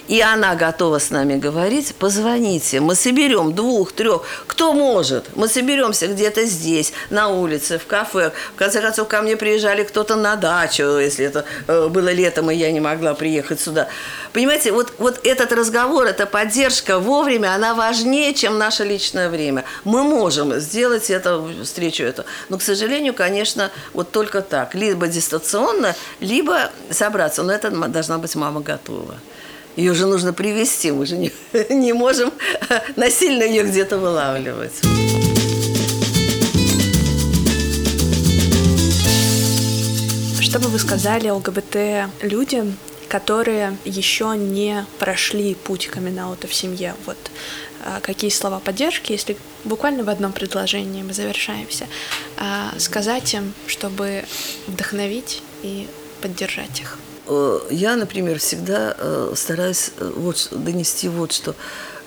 и 0.09 0.19
она 0.21 0.55
готова 0.55 0.99
с 0.99 1.09
нами 1.09 1.37
говорить, 1.37 1.95
позвоните, 1.95 2.81
мы 2.81 2.95
соберем 2.95 3.53
двух, 3.53 3.93
трех, 3.93 4.23
кто 4.47 4.73
может, 4.73 5.25
мы 5.35 5.47
соберемся 5.47 6.07
где-то 6.07 6.43
здесь, 6.45 6.91
на 7.09 7.29
улице, 7.29 7.77
в 7.77 7.85
кафе, 7.85 8.31
в 8.55 8.59
конце 8.59 8.81
концов, 8.81 9.07
ко 9.07 9.21
мне 9.21 9.37
приезжали 9.37 9.83
кто-то 9.83 10.15
на 10.15 10.35
дачу, 10.35 10.83
если 10.99 11.25
это 11.25 11.45
э, 11.67 11.87
было 11.87 12.11
летом, 12.11 12.51
и 12.51 12.55
я 12.55 12.71
не 12.71 12.81
могла 12.81 13.13
приехать 13.13 13.61
сюда. 13.61 13.87
Понимаете, 14.33 14.71
вот, 14.71 14.93
вот 14.97 15.19
этот 15.23 15.53
разговор, 15.53 16.05
эта 16.05 16.25
поддержка 16.25 16.99
вовремя, 16.99 17.55
она 17.55 17.73
важнее, 17.73 18.33
чем 18.33 18.57
наше 18.57 18.83
личное 18.83 19.29
время. 19.29 19.63
Мы 19.85 20.03
можем 20.03 20.59
сделать 20.59 21.09
это, 21.09 21.41
встречу 21.63 22.03
эту, 22.03 22.25
но, 22.49 22.57
к 22.57 22.61
сожалению, 22.61 23.13
конечно, 23.13 23.71
вот 23.93 24.11
только 24.11 24.41
так, 24.41 24.75
либо 24.75 25.07
дистанционно, 25.07 25.95
либо 26.19 26.69
собраться, 26.91 27.43
но 27.43 27.53
это 27.53 27.71
должна 27.99 28.17
быть 28.17 28.33
мама 28.35 28.61
готова. 28.61 29.15
Ее 29.75 29.93
же 29.93 30.05
нужно 30.05 30.31
привести, 30.31 30.91
мы 30.91 31.05
же 31.05 31.17
не, 31.17 31.31
не 31.69 31.91
можем 31.91 32.31
насильно 32.95 33.43
ее 33.43 33.63
где-то 33.63 33.97
вылавливать. 33.97 34.71
Что 40.41 40.59
бы 40.59 40.69
вы 40.69 40.79
сказали 40.79 41.29
ЛГБТ 41.29 42.23
людям, 42.23 42.77
которые 43.09 43.77
еще 43.83 44.33
не 44.37 44.85
прошли 44.97 45.55
путь 45.55 45.87
камин 45.87 46.19
в 46.41 46.53
семье? 46.53 46.95
Вот 47.05 47.17
а, 47.83 47.99
какие 47.99 48.31
слова 48.31 48.59
поддержки, 48.59 49.11
если 49.11 49.35
буквально 49.65 50.03
в 50.05 50.09
одном 50.09 50.31
предложении 50.31 51.03
мы 51.03 51.13
завершаемся, 51.13 51.85
а, 52.37 52.73
сказать 52.77 53.33
им, 53.33 53.53
чтобы 53.67 54.23
вдохновить 54.67 55.43
и 55.63 55.85
поддержать 56.21 56.79
их? 56.79 56.97
Э, 57.29 57.59
я, 57.69 57.95
например, 57.95 58.39
всегда 58.39 58.95
э, 58.97 59.33
стараюсь 59.35 59.91
э, 59.97 60.11
вот 60.15 60.47
донести 60.51 61.07
вот 61.07 61.31
что 61.31 61.55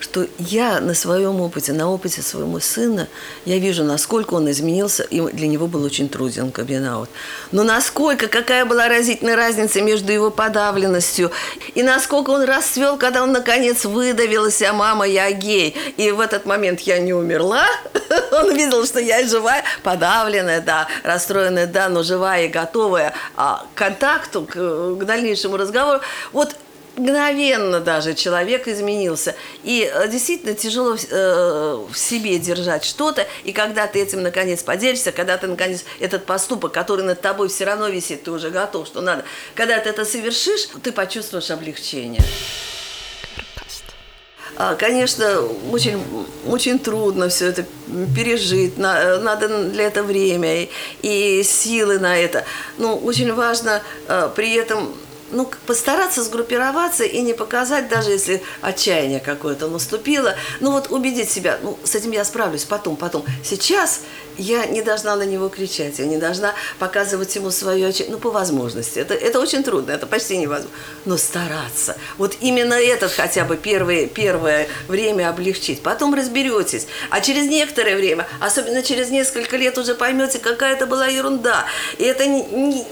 что 0.03 0.27
я 0.39 0.81
на 0.81 0.95
своем 0.95 1.41
опыте, 1.41 1.73
на 1.73 1.89
опыте 1.89 2.23
своего 2.23 2.59
сына, 2.59 3.09
я 3.45 3.59
вижу, 3.59 3.85
насколько 3.85 4.35
он 4.35 4.51
изменился, 4.51 5.05
и 5.05 5.21
для 5.21 5.47
него 5.47 5.69
был 5.69 5.85
очень 5.85 6.09
труден 6.09 6.51
камин 6.51 7.07
Но 7.53 7.63
насколько, 7.63 8.27
какая 8.27 8.65
была 8.65 8.89
разительная 8.89 9.37
разница 9.37 9.81
между 9.81 10.13
его 10.13 10.31
подавленностью, 10.31 11.31
и 11.75 11.85
насколько 11.85 12.31
он 12.31 12.43
расцвел, 12.43 12.97
когда 12.97 13.23
он 13.23 13.31
наконец 13.31 13.85
выдавился, 13.85 14.71
а 14.71 14.73
мама, 14.73 15.07
я 15.07 15.31
гей. 15.31 15.77
И 15.97 16.11
в 16.11 16.19
этот 16.19 16.47
момент 16.47 16.81
я 16.81 16.99
не 16.99 17.15
умерла, 17.15 17.65
он 18.33 18.55
видел, 18.57 18.85
что 18.85 18.99
я 18.99 19.25
живая, 19.25 19.63
подавленная, 19.85 20.61
да, 20.61 20.89
расстроенная, 21.05 21.69
да, 21.69 21.89
но 21.89 22.03
живая 22.03 22.47
и 22.47 22.49
готовая 22.49 23.15
а, 23.37 23.67
к 23.75 23.79
контакту, 23.79 24.43
к, 24.43 24.55
к 24.55 25.05
дальнейшему 25.05 25.57
разговору. 25.57 26.01
Вот 26.33 26.57
мгновенно 26.97 27.81
даже 27.81 28.15
человек 28.15 28.69
изменился. 28.69 29.35
И 29.65 29.91
э, 29.93 30.09
действительно 30.09 30.55
тяжело 30.55 30.97
э, 30.97 31.87
в 31.91 31.97
себе 31.97 32.39
держать 32.39 32.85
что-то, 32.85 33.27
и 33.45 33.53
когда 33.53 33.87
ты 33.87 34.01
этим 34.01 34.23
наконец 34.23 34.63
поделишься, 34.63 35.13
когда 35.13 35.39
ты 35.39 35.47
наконец 35.47 35.85
этот 36.01 36.27
поступок, 36.27 36.73
который 36.73 37.05
над 37.05 37.21
тобой 37.21 37.49
все 37.49 37.65
равно 37.65 37.89
висит, 37.89 38.25
ты 38.25 38.31
уже 38.31 38.51
готов, 38.51 38.87
что 38.87 39.01
надо, 39.01 39.25
когда 39.55 39.79
ты 39.79 39.89
это 39.89 40.05
совершишь, 40.05 40.69
ты 40.83 40.93
почувствуешь 40.93 41.51
облегчение. 41.51 42.23
А, 44.55 44.75
конечно, 44.75 45.41
очень, 45.71 45.99
очень 46.47 46.79
трудно 46.79 47.31
все 47.31 47.47
это 47.47 47.65
пережить, 48.15 48.75
э, 48.77 49.19
надо 49.19 49.71
для 49.71 49.85
этого 49.85 50.07
время 50.07 50.63
и, 50.65 50.71
и 51.01 51.43
силы 51.43 51.99
на 51.99 52.19
это. 52.19 52.45
Но 52.77 52.97
очень 52.99 53.33
важно 53.33 53.83
при 54.37 54.55
этом 54.55 54.95
ну, 55.33 55.51
постараться 55.67 56.23
сгруппироваться 56.23 57.05
и 57.05 57.21
не 57.21 57.33
показать, 57.33 57.89
даже 57.89 58.11
если 58.11 58.43
отчаяние 58.61 59.21
какое-то 59.21 59.69
наступило, 59.69 60.35
ну 60.61 60.73
вот 60.73 60.91
убедить 60.91 61.31
себя, 61.31 61.59
ну, 61.63 61.79
с 61.83 61.95
этим 61.95 62.13
я 62.13 62.25
справлюсь 62.25 62.65
потом, 62.65 62.97
потом. 62.97 63.25
Сейчас 63.43 64.01
я 64.39 64.67
не 64.67 64.83
должна 64.83 65.17
на 65.17 65.25
него 65.25 65.49
кричать, 65.49 65.99
я 65.99 66.07
не 66.07 66.19
должна 66.19 66.55
показывать 66.79 67.35
ему 67.37 67.51
свое 67.51 67.89
отчаяние, 67.89 68.17
ну, 68.17 68.21
по 68.21 68.31
возможности. 68.31 68.99
Это, 68.99 69.15
это 69.15 69.41
очень 69.41 69.63
трудно, 69.63 69.93
это 69.93 70.07
почти 70.07 70.39
невозможно. 70.39 70.71
Но 71.05 71.17
стараться. 71.17 71.97
Вот 72.19 72.37
именно 72.41 72.75
этот 72.75 73.13
хотя 73.13 73.45
бы 73.45 73.57
первое, 73.57 74.07
первое 74.07 74.69
время 74.89 75.29
облегчить. 75.29 75.83
Потом 75.83 76.15
разберетесь. 76.15 76.87
А 77.11 77.21
через 77.21 77.47
некоторое 77.49 77.97
время, 77.97 78.27
особенно 78.41 78.83
через 78.83 79.11
несколько 79.11 79.57
лет, 79.57 79.79
уже 79.79 79.95
поймете, 79.95 80.39
какая 80.39 80.75
это 80.75 80.87
была 80.87 81.07
ерунда. 81.07 81.65
И 81.99 82.05
это 82.05 82.27
не, 82.27 82.45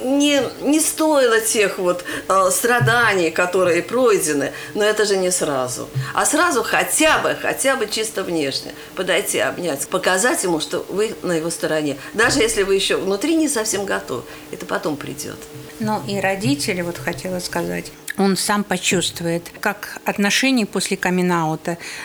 не, 0.04 0.42
не 0.62 0.80
стоило 0.80 1.40
тех 1.40 1.78
вот 1.78 2.04
страданий, 2.50 3.30
которые 3.30 3.82
пройдены. 3.82 4.52
Но 4.74 4.84
это 4.84 5.04
же 5.04 5.16
не 5.16 5.30
сразу. 5.30 5.88
А 6.14 6.24
сразу 6.24 6.62
хотя 6.62 7.18
бы, 7.18 7.36
хотя 7.40 7.76
бы 7.76 7.86
чисто 7.86 8.22
внешне 8.22 8.74
подойти, 8.94 9.38
обнять, 9.38 9.86
показать 9.88 10.44
ему, 10.44 10.60
что 10.60 10.84
вы 10.88 11.14
на 11.22 11.32
его 11.32 11.50
стороне. 11.50 11.96
Даже 12.14 12.40
если 12.40 12.62
вы 12.62 12.74
еще 12.74 12.96
внутри 12.96 13.36
не 13.36 13.48
совсем 13.48 13.84
готовы, 13.84 14.22
это 14.50 14.66
потом 14.66 14.96
придет. 14.96 15.38
Ну 15.80 16.02
и 16.06 16.20
родители, 16.20 16.82
вот 16.82 16.98
хотела 16.98 17.40
сказать, 17.40 17.92
он 18.20 18.36
сам 18.36 18.64
почувствует, 18.64 19.50
как 19.60 19.98
отношения 20.04 20.66
после 20.66 20.96
камин 20.96 21.30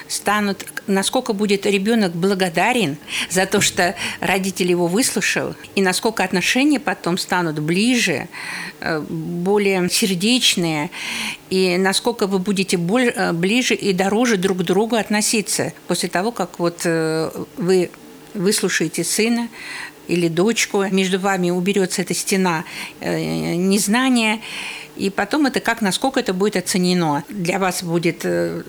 станут, 0.08 0.66
насколько 0.88 1.34
будет 1.34 1.66
ребенок 1.66 2.14
благодарен 2.14 2.98
за 3.30 3.46
то, 3.46 3.60
что 3.60 3.96
родитель 4.22 4.70
его 4.70 4.88
выслушал, 4.88 5.56
и 5.76 5.82
насколько 5.82 6.24
отношения 6.24 6.80
потом 6.80 7.18
станут 7.18 7.60
ближе, 7.60 8.30
э, 8.80 9.00
более 9.02 9.90
сердечные, 9.90 10.90
и 11.50 11.76
насколько 11.78 12.28
вы 12.28 12.40
будете 12.40 12.78
э, 12.78 13.34
ближе 13.34 13.74
и 13.74 13.92
дороже 13.92 14.38
друг 14.38 14.60
к 14.60 14.62
другу 14.62 14.96
относиться 14.96 15.74
после 15.88 16.08
того, 16.08 16.32
как 16.32 16.60
вот 16.60 16.82
э, 16.86 17.30
вы 17.58 17.92
выслушаете 18.34 19.04
сына 19.04 19.50
или 20.08 20.28
дочку, 20.28 20.84
между 20.92 21.20
вами 21.20 21.50
уберется 21.50 22.04
эта 22.04 22.14
стена 22.14 22.64
незнания, 23.02 24.40
и 24.96 25.10
потом 25.10 25.46
это 25.46 25.60
как, 25.60 25.82
насколько 25.82 26.20
это 26.20 26.34
будет 26.34 26.56
оценено. 26.56 27.24
Для 27.30 27.60
вас 27.60 27.84
будет 27.84 28.22
э, 28.24 28.64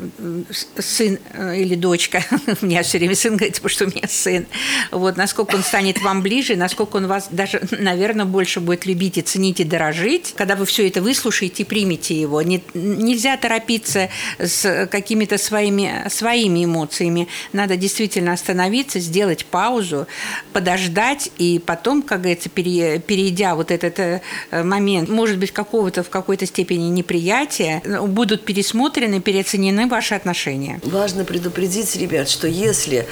сын 0.78 1.18
э, 1.32 1.56
или 1.56 1.74
дочка, 1.74 2.24
у 2.62 2.66
меня 2.66 2.82
все 2.82 2.98
время 2.98 3.14
сын 3.14 3.36
говорит, 3.36 3.56
потому 3.56 3.70
что 3.70 3.84
у 3.84 3.88
меня 3.88 4.08
сын, 4.08 4.46
вот, 4.90 5.16
насколько 5.16 5.54
он 5.54 5.62
станет 5.62 6.00
вам 6.02 6.22
ближе, 6.22 6.56
насколько 6.56 6.96
он 6.96 7.06
вас 7.06 7.28
даже, 7.30 7.60
наверное, 7.78 8.24
больше 8.24 8.60
будет 8.60 8.86
любить 8.86 9.18
и 9.18 9.22
ценить 9.22 9.60
и 9.60 9.64
дорожить, 9.64 10.34
когда 10.36 10.56
вы 10.56 10.66
все 10.66 10.86
это 10.86 11.02
выслушаете 11.02 11.62
и 11.62 11.66
примете 11.66 12.20
его. 12.20 12.42
Не, 12.42 12.62
нельзя 12.74 13.36
торопиться 13.36 14.08
с 14.38 14.88
какими-то 14.90 15.38
своими, 15.38 16.08
своими 16.08 16.64
эмоциями. 16.64 17.28
Надо 17.52 17.76
действительно 17.76 18.32
остановиться, 18.32 18.98
сделать 19.00 19.44
паузу, 19.44 20.06
подождать, 20.52 21.30
и 21.38 21.60
потом, 21.64 22.02
как 22.02 22.20
говорится, 22.20 22.48
перейдя 22.48 23.54
вот 23.54 23.70
этот 23.70 23.98
э, 23.98 24.20
момент, 24.62 25.08
может 25.08 25.38
быть, 25.38 25.52
какого-то 25.52 26.02
в 26.02 26.10
какой-то 26.20 26.46
степени 26.46 26.88
неприятия, 26.88 27.82
будут 28.06 28.44
пересмотрены, 28.44 29.20
переоценены 29.20 29.86
ваши 29.86 30.14
отношения. 30.14 30.80
Важно 30.82 31.24
предупредить 31.24 31.94
ребят, 31.96 32.28
что 32.28 32.48
если 32.48 33.06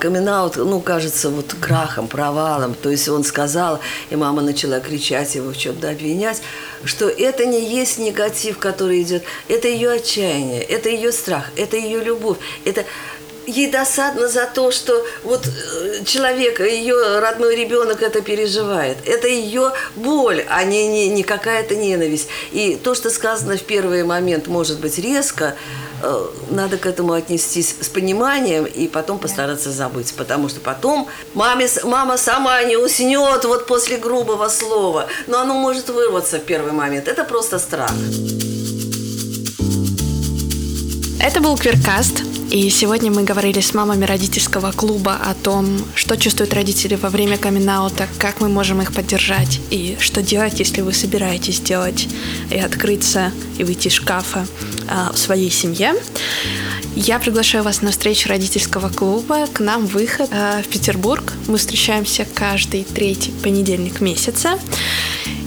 камин 0.00 0.26
ну, 0.56 0.80
кажется 0.80 1.30
вот 1.30 1.54
крахом, 1.60 2.08
провалом, 2.08 2.74
то 2.74 2.90
есть 2.90 3.08
он 3.08 3.24
сказал, 3.24 3.80
и 4.10 4.16
мама 4.16 4.42
начала 4.42 4.80
кричать 4.80 5.34
его 5.34 5.50
в 5.50 5.56
чем-то 5.56 5.90
обвинять, 5.90 6.42
что 6.84 7.08
это 7.08 7.46
не 7.46 7.62
есть 7.64 7.98
негатив, 7.98 8.58
который 8.58 9.02
идет, 9.02 9.22
это 9.48 9.68
ее 9.68 9.92
отчаяние, 9.92 10.62
это 10.62 10.88
ее 10.88 11.12
страх, 11.12 11.50
это 11.56 11.76
ее 11.76 12.02
любовь, 12.02 12.38
это 12.64 12.84
ей 13.46 13.70
досадно 13.70 14.28
за 14.28 14.46
то, 14.46 14.70
что 14.70 15.04
вот 15.22 15.46
э, 15.46 16.04
человек, 16.04 16.60
ее 16.60 17.18
родной 17.20 17.56
ребенок 17.56 18.02
это 18.02 18.20
переживает. 18.20 18.98
Это 19.06 19.28
ее 19.28 19.72
боль, 19.94 20.44
а 20.48 20.64
не, 20.64 20.88
не, 20.88 21.08
не 21.08 21.22
какая-то 21.22 21.76
ненависть. 21.76 22.28
И 22.52 22.76
то, 22.82 22.94
что 22.94 23.10
сказано 23.10 23.56
в 23.56 23.62
первый 23.62 24.04
момент, 24.04 24.46
может 24.48 24.80
быть 24.80 24.98
резко, 24.98 25.56
э, 26.02 26.26
надо 26.50 26.76
к 26.76 26.86
этому 26.86 27.12
отнестись 27.12 27.74
с 27.80 27.88
пониманием 27.88 28.64
и 28.64 28.88
потом 28.88 29.18
постараться 29.18 29.70
забыть. 29.70 30.12
Потому 30.14 30.48
что 30.48 30.60
потом 30.60 31.08
маме, 31.34 31.68
мама 31.84 32.18
сама 32.18 32.62
не 32.64 32.76
уснет 32.76 33.44
вот 33.44 33.66
после 33.66 33.96
грубого 33.96 34.48
слова. 34.48 35.06
Но 35.26 35.40
оно 35.40 35.54
может 35.54 35.88
вырваться 35.88 36.38
в 36.38 36.44
первый 36.44 36.72
момент. 36.72 37.08
Это 37.08 37.24
просто 37.24 37.58
страх. 37.58 37.92
Это 41.20 41.40
был 41.40 41.56
Квиркаст. 41.56 42.35
И 42.50 42.70
сегодня 42.70 43.10
мы 43.10 43.24
говорили 43.24 43.60
с 43.60 43.74
мамами 43.74 44.04
родительского 44.04 44.70
клуба 44.70 45.16
о 45.16 45.34
том, 45.34 45.66
что 45.94 46.16
чувствуют 46.16 46.54
родители 46.54 46.94
во 46.94 47.10
время 47.10 47.38
камин 47.38 47.68
как 48.18 48.40
мы 48.40 48.48
можем 48.48 48.80
их 48.80 48.92
поддержать, 48.92 49.60
и 49.70 49.96
что 49.98 50.22
делать, 50.22 50.60
если 50.60 50.80
вы 50.80 50.92
собираетесь 50.92 51.60
делать 51.60 52.08
и 52.50 52.58
открыться, 52.58 53.32
и 53.58 53.64
выйти 53.64 53.88
из 53.88 53.94
шкафа 53.94 54.46
э, 54.88 55.12
в 55.12 55.18
своей 55.18 55.50
семье. 55.50 55.94
Я 56.94 57.18
приглашаю 57.18 57.64
вас 57.64 57.82
на 57.82 57.90
встречу 57.90 58.28
родительского 58.28 58.90
клуба. 58.90 59.46
К 59.52 59.60
нам 59.60 59.84
выход 59.84 60.30
э, 60.30 60.62
в 60.62 60.68
Петербург. 60.68 61.32
Мы 61.48 61.58
встречаемся 61.58 62.26
каждый 62.32 62.84
третий 62.84 63.32
понедельник 63.42 64.00
месяца 64.00 64.58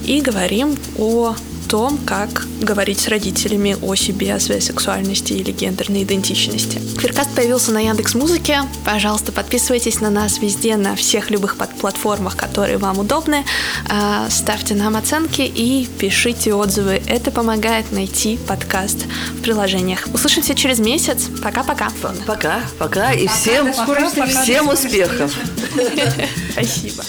и 0.04 0.20
говорим 0.20 0.76
о 0.98 1.34
том, 1.70 1.98
как 2.04 2.46
говорить 2.60 2.98
с 2.98 3.06
родителями 3.06 3.76
о 3.80 3.94
себе, 3.94 4.34
о 4.34 4.40
своей 4.40 4.60
сексуальности 4.60 5.34
или 5.34 5.52
гендерной 5.52 6.02
идентичности. 6.02 6.80
Квиркаст 6.98 7.30
появился 7.34 7.70
на 7.70 7.78
Яндекс 7.78 8.14
Музыке. 8.14 8.62
Пожалуйста, 8.84 9.30
подписывайтесь 9.30 10.00
на 10.00 10.10
нас 10.10 10.40
везде, 10.40 10.76
на 10.76 10.96
всех 10.96 11.30
любых 11.30 11.56
платформах, 11.56 12.36
которые 12.36 12.78
вам 12.78 12.98
удобны. 12.98 13.44
А, 13.88 14.28
ставьте 14.30 14.74
нам 14.74 14.96
оценки 14.96 15.42
и 15.42 15.86
пишите 15.98 16.54
отзывы. 16.54 17.00
Это 17.06 17.30
помогает 17.30 17.92
найти 17.92 18.36
подкаст 18.48 19.06
в 19.38 19.42
приложениях. 19.42 20.08
Услышимся 20.12 20.56
через 20.56 20.80
месяц. 20.80 21.28
Пока-пока. 21.40 21.90
Пока, 22.26 22.62
пока 22.78 23.12
и 23.12 23.28
всем, 23.28 23.72
всем 24.42 24.68
успехов. 24.68 25.32
Спасибо. 26.52 27.04